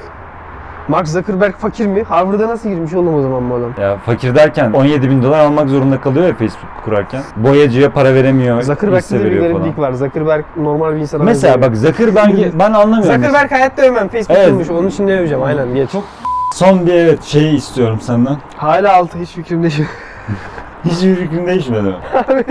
Mark 0.88 1.08
Zuckerberg 1.08 1.56
fakir 1.56 1.86
mi? 1.88 2.04
Harvard'a 2.04 2.48
nasıl 2.48 2.70
girmiş 2.70 2.94
oğlum 2.94 3.16
o 3.16 3.22
zaman 3.22 3.50
bu 3.50 3.56
adam? 3.56 3.74
Ya 3.82 3.98
fakir 3.98 4.36
derken 4.36 4.72
17 4.72 5.10
bin 5.10 5.24
dolar 5.24 5.40
almak 5.40 5.70
zorunda 5.70 6.02
kalıyor 6.02 6.28
ya 6.28 6.34
Facebook 6.34 6.84
kurarken. 6.86 7.22
Boyacıya 7.36 7.92
para 7.92 8.14
veremiyor, 8.14 8.62
Zuckerberg'de 8.62 9.20
de 9.20 9.32
bir 9.32 9.40
gariplik 9.40 9.80
var. 9.80 9.94
Zuckerberg 9.94 10.46
normal 10.58 10.96
bir 10.96 11.00
insana 11.00 11.24
Mesela 11.24 11.62
bak 11.62 11.76
Zuckerberg'i 11.78 12.52
ben 12.60 12.74
anlamıyorum. 12.74 13.16
Zuckerberg 13.22 13.52
hayatta 13.52 13.82
övmem. 13.82 14.08
Facebook 14.08 14.38
Evet. 14.38 14.50
kurmuş. 14.50 14.70
Onun 14.70 14.88
için 14.88 15.08
ne 15.08 15.20
öveceğim? 15.20 15.44
Aynen 15.44 15.76
geç. 15.76 15.90
Son 16.54 16.86
bir 16.88 16.94
evet 16.94 17.24
şeyi 17.24 17.56
istiyorum 17.56 18.00
senden. 18.02 18.38
Hala 18.58 18.94
altı 18.94 19.18
hiç 19.18 19.30
fikrimde 19.30 19.70
şu. 19.70 19.84
Hiçbir 20.86 21.16
fikrim 21.16 21.48
değişmedi 21.48 21.82
mi? 21.88 21.94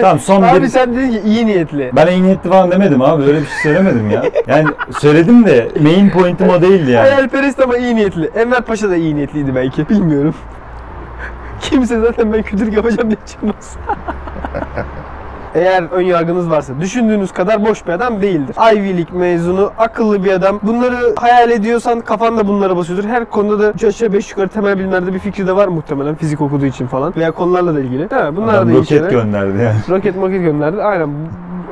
tamam 0.01 0.19
son 0.19 0.43
Abi 0.43 0.63
bir... 0.63 0.69
sen 0.69 0.95
dedin 0.97 1.11
ki 1.11 1.21
iyi 1.27 1.47
niyetli. 1.47 1.91
Ben 1.97 2.07
iyi 2.07 2.23
niyetli 2.23 2.51
falan 2.51 2.71
demedim 2.71 3.03
abi. 3.03 3.23
Öyle 3.23 3.41
bir 3.41 3.47
şey 3.47 3.57
söylemedim 3.63 4.11
ya. 4.11 4.23
Yani 4.47 4.69
söyledim 4.99 5.47
de 5.47 5.69
main 5.81 6.11
point'im 6.11 6.49
o 6.49 6.63
değildi 6.63 6.91
yani. 6.91 7.09
Hayalperest 7.09 7.61
ama 7.61 7.77
iyi 7.77 7.97
niyetli. 7.97 8.31
Enver 8.37 8.61
Paşa 8.61 8.91
da 8.91 8.97
iyi 8.97 9.17
niyetliydi 9.17 9.55
belki. 9.55 9.89
Bilmiyorum. 9.89 10.35
Kimse 11.61 12.01
zaten 12.01 12.33
ben 12.33 12.43
kötülük 12.43 12.75
yapacağım 12.75 13.11
diye 13.11 13.19
çıkmaz. 13.27 13.77
Eğer 15.55 15.83
ön 15.93 16.01
yargınız 16.03 16.51
varsa 16.51 16.73
düşündüğünüz 16.81 17.33
kadar 17.33 17.65
boş 17.67 17.87
bir 17.87 17.93
adam 17.93 18.23
değildir. 18.23 18.57
Ivy 18.75 18.97
League 18.97 19.19
mezunu, 19.21 19.71
akıllı 19.79 20.25
bir 20.25 20.33
adam. 20.33 20.61
Bunları 20.63 21.15
hayal 21.17 21.51
ediyorsan 21.51 22.01
kafan 22.01 22.39
da 22.39 22.49
bunlara 22.49 22.77
basıyordur. 22.77 23.05
Her 23.05 23.25
konuda 23.25 23.59
da 23.59 23.71
üç 23.73 23.85
aşağı 23.85 24.13
beş 24.13 24.31
yukarı 24.31 24.49
temel 24.49 24.79
bilimlerde 24.79 25.15
bir 25.15 25.19
fikri 25.19 25.47
de 25.47 25.57
var 25.57 25.69
muhtemelen 25.69 26.15
fizik 26.15 26.41
okuduğu 26.41 26.67
için 26.67 26.87
falan. 26.87 27.13
Veya 27.17 27.31
konularla 27.31 27.75
da 27.75 27.81
ilgili. 27.81 28.09
Ha, 28.09 28.37
bunlar 28.37 28.55
Adam 28.55 28.69
da 28.69 28.73
roket 28.73 28.89
şeyler. 28.89 29.11
gönderdi 29.11 29.63
yani. 29.63 29.77
Roket 29.89 30.17
maket 30.17 30.43
gönderdi. 30.43 30.83
Aynen. 30.83 31.09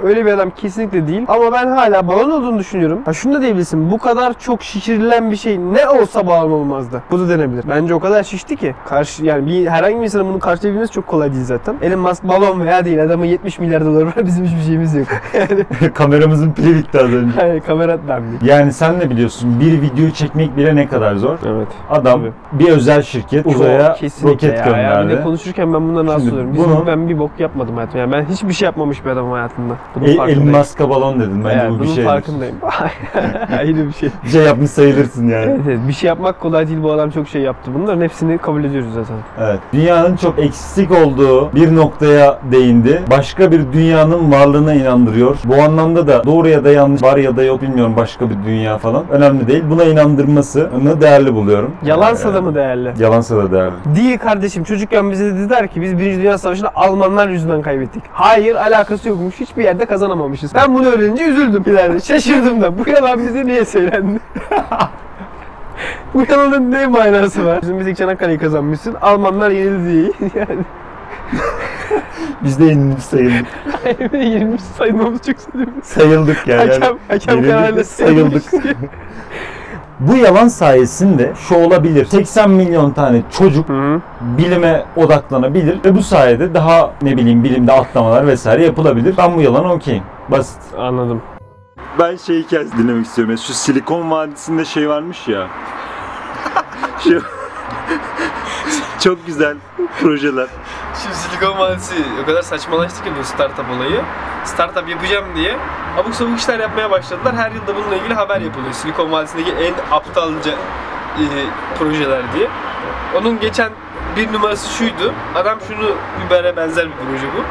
Öyle 0.05 0.27
bir 0.27 0.31
adam 0.33 0.51
kesinlikle 0.51 1.07
değil. 1.09 1.25
Ama 1.29 1.53
ben 1.53 1.67
hala 1.67 2.09
balon 2.09 2.31
olduğunu 2.31 2.59
düşünüyorum. 2.59 2.99
Ha 3.05 3.13
şunu 3.13 3.35
da 3.35 3.43
diyebilirsin. 3.43 3.91
Bu 3.91 3.99
kadar 3.99 4.39
çok 4.39 4.63
şişirilen 4.63 5.31
bir 5.31 5.37
şey 5.37 5.59
ne 5.59 5.89
olsa 5.89 6.27
balon 6.27 6.51
olmazdı. 6.51 7.03
Bu 7.11 7.19
da 7.21 7.29
denebilir. 7.29 7.65
Bence 7.69 7.95
o 7.95 8.01
kadar 8.01 8.23
şişti 8.23 8.57
ki. 8.57 8.75
Karşı 8.89 9.25
yani 9.25 9.47
bir 9.47 9.67
herhangi 9.67 9.97
bir 9.97 10.03
insanın 10.05 10.27
bunu 10.29 10.39
karşılayabilmesi 10.39 10.93
çok 10.93 11.07
kolay 11.07 11.33
değil 11.33 11.45
zaten. 11.45 11.75
Elon 11.83 11.99
Musk 12.01 12.25
balon 12.29 12.61
veya 12.61 12.85
değil. 12.85 13.03
Adamın 13.03 13.25
70 13.25 13.59
milyar 13.59 13.85
doları 13.87 14.07
var. 14.07 14.15
Bizim 14.27 14.45
hiçbir 14.45 14.63
şeyimiz 14.63 14.95
yok. 14.95 15.07
yani 15.35 15.93
Kameramızın 15.95 16.53
pili 16.53 16.75
bitti 16.75 16.99
az 16.99 17.13
önce. 17.13 17.41
hani 17.41 17.61
kamera 17.61 17.99
ben 18.09 18.23
Yani 18.45 18.73
sen 18.73 19.01
de 19.01 19.11
biliyorsun 19.11 19.61
bir 19.61 19.83
video 19.83 20.11
çekmek 20.11 20.57
bile 20.57 20.77
ne 20.77 20.89
kadar 20.89 21.15
zor. 21.17 21.39
Evet. 21.47 21.69
Adam 21.91 22.21
Tabii. 22.21 22.33
bir 22.53 22.69
özel 22.73 23.03
şirket 23.03 23.47
uzaya 23.47 23.93
Kesinlikle 23.95 24.49
roket 24.49 24.67
ya. 24.67 24.73
Ya 24.77 24.83
gönderdi. 24.83 25.09
bir 25.13 25.17
de 25.19 25.23
konuşurken 25.23 25.73
ben 25.75 25.89
bundan 25.89 26.07
rahatsız 26.07 26.33
oluyorum. 26.33 26.53
Bizim, 26.53 26.71
bunu- 26.71 26.87
ben 26.87 27.09
bir 27.09 27.19
bok 27.19 27.31
yapmadım 27.39 27.75
hayatımda. 27.75 27.99
Yani 27.99 28.13
ben 28.13 28.25
hiçbir 28.25 28.53
şey 28.53 28.67
yapmamış 28.67 29.05
bir 29.05 29.11
adamım 29.11 29.33
hayatımda. 29.33 29.75
Bunun 29.95 30.07
E, 30.07 30.11
Elon. 30.33 30.49
Musk'a 30.49 30.91
balon 30.91 31.21
dedim. 31.21 31.45
Bence 31.45 31.59
Evet, 31.63 31.71
bu 31.71 31.75
bir 31.75 31.81
bunun 31.85 31.95
şey. 31.95 32.05
farkındayım. 32.05 32.57
Ayrı 33.59 33.87
bir 33.89 33.93
şey. 33.93 34.09
Bir 34.25 34.29
şey 34.29 34.43
yapmış 34.43 34.71
sayılırsın 34.71 35.29
yani. 35.29 35.45
Evet, 35.51 35.61
evet. 35.69 35.79
Bir 35.89 35.93
şey 35.93 36.09
yapmak 36.09 36.41
kolay 36.41 36.69
değil. 36.69 36.83
Bu 36.83 36.93
adam 36.93 37.11
çok 37.11 37.29
şey 37.29 37.43
yaptı. 37.43 37.71
Bunların 37.75 38.01
hepsini 38.01 38.39
kabul 38.39 38.65
ediyoruz 38.65 38.89
zaten. 38.95 39.17
Evet. 39.41 39.59
Dünyanın 39.73 40.17
çok 40.17 40.39
eksik 40.39 40.91
olduğu 40.91 41.53
bir 41.55 41.77
noktaya 41.77 42.39
değindi. 42.53 43.03
Başka 43.11 43.53
bir 43.53 43.73
dünyanın 43.73 44.33
varlığına 44.33 44.75
inandırıyor. 44.75 45.37
Bu 45.45 45.55
anlamda 45.63 46.07
da 46.09 46.25
doğru 46.25 46.49
ya 46.49 46.65
da 46.65 46.71
yanlış 46.71 47.03
var 47.03 47.17
ya 47.17 47.37
da 47.37 47.43
yok 47.45 47.63
bilmiyorum 47.63 47.95
başka 47.97 48.31
bir 48.31 48.37
dünya 48.47 48.79
falan. 48.79 49.05
Önemli 49.11 49.49
değil. 49.49 49.65
Buna 49.71 49.85
inandırmasını 49.85 51.01
değerli 51.01 51.35
buluyorum. 51.35 51.71
Yalansa 51.85 52.31
Ee, 52.31 52.35
da 52.35 52.41
mı 52.43 52.55
değerli? 52.55 52.93
Yalansa 52.99 53.37
da 53.37 53.53
değerli. 53.53 53.73
Değil 53.97 54.19
kardeşim. 54.19 54.65
Çocukken 54.65 55.11
bize 55.11 55.25
dediler 55.25 55.69
ki 55.69 55.83
biz 55.83 55.99
Birinci 55.99 56.19
Dünya 56.23 56.39
Savaşı'nda 56.39 56.71
Almanlar 56.75 57.29
yüzünden 57.29 57.63
kaybettik. 57.63 58.03
Hayır 58.13 58.55
alakası 58.55 59.09
yokmuş. 59.09 59.41
Hiçbir 59.41 59.65
yerde 59.65 59.80
kazanamamışız. 59.87 60.55
Ben 60.55 60.75
bunu 60.75 60.87
öğrenince 60.87 61.25
üzüldüm 61.25 61.63
ileride. 61.67 62.01
Şaşırdım 62.01 62.61
da. 62.61 62.79
Bu 62.79 62.91
yalan 62.91 63.19
bize 63.19 63.47
niye 63.47 63.65
söylendi? 63.65 64.21
Bu 66.15 66.25
yalanın 66.29 66.71
ne 66.71 66.87
manası 66.87 67.47
var? 67.47 67.63
Bizim 67.63 67.81
biz 67.81 67.87
ilk 67.87 67.97
Çanakkale'yi 67.97 68.39
kazanmışsın. 68.39 68.95
Almanlar 69.01 69.51
yenildi 69.51 70.13
yani 70.35 70.61
Biz 72.45 72.59
de 72.59 72.65
yenilmiş 72.65 73.05
sayıldık. 73.05 73.47
yenilmiş 74.13 74.63
sayılmamız 74.63 75.23
çok 75.23 75.37
sevimli. 75.41 75.71
sayıldık 75.83 76.47
yani. 76.47 76.71
Hakem, 76.73 76.99
hakem 77.09 77.43
kararıyla 77.43 77.77
de 77.77 77.85
sayıldık. 77.85 78.43
Bu 80.01 80.17
yalan 80.17 80.49
sayesinde 80.49 81.33
şu 81.49 81.55
olabilir. 81.55 82.05
80 82.05 82.51
milyon 82.51 82.91
tane 82.91 83.23
çocuk 83.39 83.69
Hı. 83.69 84.01
bilime 84.21 84.85
odaklanabilir 84.97 85.85
ve 85.85 85.95
bu 85.95 86.03
sayede 86.03 86.55
daha 86.55 86.93
ne 87.03 87.17
bileyim 87.17 87.45
bilimde 87.45 87.73
atlamalar 87.73 88.27
vesaire 88.27 88.65
yapılabilir. 88.65 89.15
Ben 89.19 89.37
bu 89.37 89.41
yalana 89.41 89.73
okeyim. 89.73 90.03
Basit. 90.29 90.59
Anladım. 90.79 91.23
Ben 91.99 92.17
şey 92.17 92.43
hikayesi 92.43 92.79
dinlemek 92.79 93.07
istiyorum. 93.07 93.39
Şu 93.39 93.53
Silikon 93.53 94.11
Vadisi'nde 94.11 94.65
şey 94.65 94.89
varmış 94.89 95.29
ya. 95.29 95.47
Şu 97.05 97.11
çok 99.01 99.27
güzel 99.27 99.57
projeler. 100.01 100.47
Şimdi 101.03 101.15
Silikon 101.15 101.59
Vadisi 101.59 101.95
o 102.23 102.27
kadar 102.27 102.43
saçmalaştı 102.43 103.05
ki 103.05 103.11
bu 103.21 103.25
startup 103.25 103.65
olayı. 103.77 104.01
Startup 104.45 104.89
yapacağım 104.89 105.25
diye 105.37 105.57
abuk 105.99 106.15
sabuk 106.15 106.39
işler 106.39 106.59
yapmaya 106.61 106.91
başladılar. 106.91 107.37
Her 107.37 107.51
yılda 107.51 107.77
bununla 107.77 107.97
ilgili 107.97 108.15
haber 108.15 108.41
yapılıyor. 108.41 108.73
Silikon 108.73 109.13
Vadisi'ndeki 109.13 109.51
en 109.51 109.75
aptalca 109.91 110.51
e, 110.51 111.25
projeler 111.79 112.23
diye. 112.35 112.49
Onun 113.19 113.41
geçen 113.41 113.71
bir 114.17 114.33
numarası 114.33 114.73
şuydu. 114.73 115.13
Adam 115.35 115.59
şunu 115.69 115.91
Uber'e 116.27 116.57
benzer 116.57 116.87
bir 116.87 116.93
proje 116.93 117.27
bu. 117.37 117.45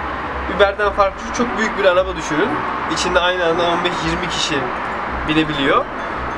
Uber'den 0.55 0.91
farklı 0.91 1.33
çok 1.37 1.57
büyük 1.57 1.79
bir 1.79 1.85
araba 1.85 2.15
düşünün. 2.15 2.49
İçinde 2.93 3.19
aynı 3.19 3.45
anda 3.45 3.63
15-20 3.63 4.29
kişi 4.31 4.55
binebiliyor. 5.27 5.85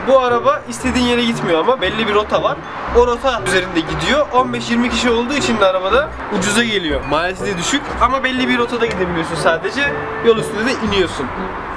Bu 0.08 0.19
araba 0.19 0.62
istediğin 0.69 1.06
yere 1.06 1.24
gitmiyor 1.24 1.60
ama 1.60 1.82
belli 1.82 2.08
bir 2.08 2.13
rota 2.13 2.43
var. 2.43 2.58
O 2.97 3.08
rota 3.08 3.41
üzerinde 3.47 3.80
gidiyor. 3.80 4.27
15-20 4.34 4.89
kişi 4.89 5.10
olduğu 5.10 5.34
için 5.34 5.60
de 5.60 5.65
arabada 5.65 6.10
ucuza 6.38 6.63
geliyor. 6.63 7.01
Maliyeti 7.10 7.58
düşük 7.58 7.82
ama 8.01 8.23
belli 8.23 8.47
bir 8.47 8.58
rotada 8.58 8.86
gidebiliyorsun 8.86 9.36
sadece. 9.36 9.93
Yol 10.25 10.38
üstünde 10.38 10.65
de 10.65 10.73
iniyorsun. 10.88 11.25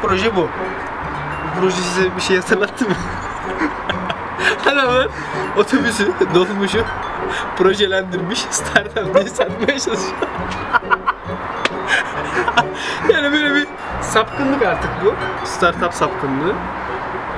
Proje 0.03 0.37
bu. 0.37 0.48
Proje 1.61 1.77
size 1.77 2.16
bir 2.16 2.20
şey 2.20 2.37
hatırlattı 2.37 2.85
mı? 2.85 2.94
Adamlar 4.66 5.09
otobüsü, 5.57 6.12
dolmuşu 6.35 6.85
projelendirmiş, 7.57 8.38
startup 8.50 9.14
diye 9.14 9.29
satmaya 9.29 9.79
çalışıyor. 9.79 10.16
yani 13.12 13.33
böyle 13.33 13.55
bir 13.55 13.66
sapkınlık 14.03 14.62
artık 14.62 14.90
bu. 15.05 15.14
Startup 15.46 15.94
sapkınlığı. 15.94 16.53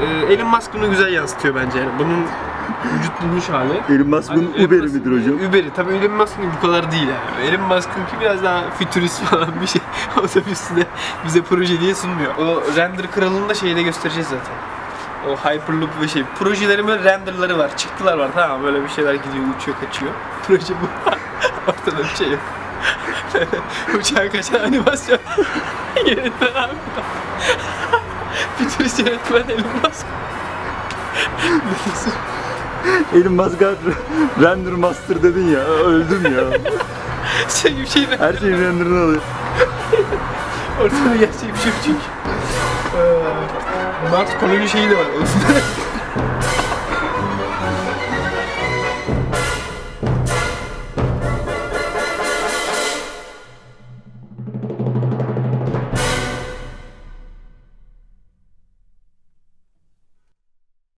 Ee, 0.00 0.32
Elon 0.32 0.48
Musk 0.48 0.74
bunu 0.74 0.90
güzel 0.90 1.12
yansıtıyor 1.12 1.54
bence 1.54 1.78
yani. 1.78 1.90
Bunun 1.98 2.26
vücut 2.84 3.22
bulmuş 3.22 3.48
hali. 3.48 3.72
Elon 3.88 4.08
Musk'ın 4.08 4.34
Elon 4.56 4.66
Uber'i 4.66 4.82
midir 4.82 5.12
hocam? 5.20 5.48
Uber'i. 5.48 5.70
Tabii 5.76 5.94
Elon 5.94 6.10
Musk'ın 6.12 6.44
bu 6.56 6.66
kadar 6.66 6.92
değil 6.92 7.08
yani. 7.08 7.48
Elon 7.48 7.60
Musk'ınki 7.60 8.20
biraz 8.20 8.42
daha 8.42 8.70
fütürist 8.78 9.22
falan 9.30 9.48
bir 9.60 9.66
şey. 9.66 9.80
Otobüsü 10.16 10.76
de 10.76 10.86
bize 11.26 11.42
proje 11.42 11.80
diye 11.80 11.94
sunmuyor. 11.94 12.34
O 12.36 12.62
render 12.76 13.10
kralını 13.10 13.48
da 13.48 13.54
şeyde 13.54 13.82
göstereceğiz 13.82 14.28
zaten. 14.28 14.54
O 15.28 15.36
Hyperloop 15.36 15.90
ve 16.02 16.08
şey. 16.08 16.22
Projelerimin 16.38 17.04
renderları 17.04 17.58
var. 17.58 17.76
Çıktılar 17.76 18.18
var. 18.18 18.28
Tamam 18.34 18.62
böyle 18.62 18.82
bir 18.84 18.88
şeyler 18.88 19.14
gidiyor, 19.14 19.44
uçuyor, 19.58 19.76
kaçıyor. 19.80 20.12
Proje 20.46 20.74
bu. 20.82 21.10
Ortada 21.70 21.98
bir 22.04 22.16
şey 22.16 22.30
yok. 22.30 22.40
Uçağa 23.98 24.30
kaçan 24.30 24.60
animasyon. 24.60 25.18
yönetmen 26.06 26.62
abi. 26.62 26.74
Futurist 28.58 28.98
yönetmen 28.98 29.42
Elon 29.54 29.66
Musk. 29.84 30.06
Elon 33.14 33.32
Musk'a 33.32 33.74
render 34.42 34.72
master 34.72 35.22
dedin 35.22 35.48
ya 35.48 35.60
öldüm 35.60 36.22
ya. 36.24 36.58
şey 37.48 37.76
bir 37.76 37.86
şey 37.86 38.06
Her 38.18 38.34
şeyi 38.34 38.52
render'ını 38.52 39.04
alıyor. 39.04 39.22
Ortada 40.82 41.16
gerçek 41.18 41.54
bir 41.54 41.60
şey 41.60 41.72
çünkü. 41.84 41.98
Ee, 42.96 44.10
Mars 44.12 44.28
koloni 44.40 44.68
şeyi 44.68 44.90
de 44.90 44.96
var. 44.96 45.06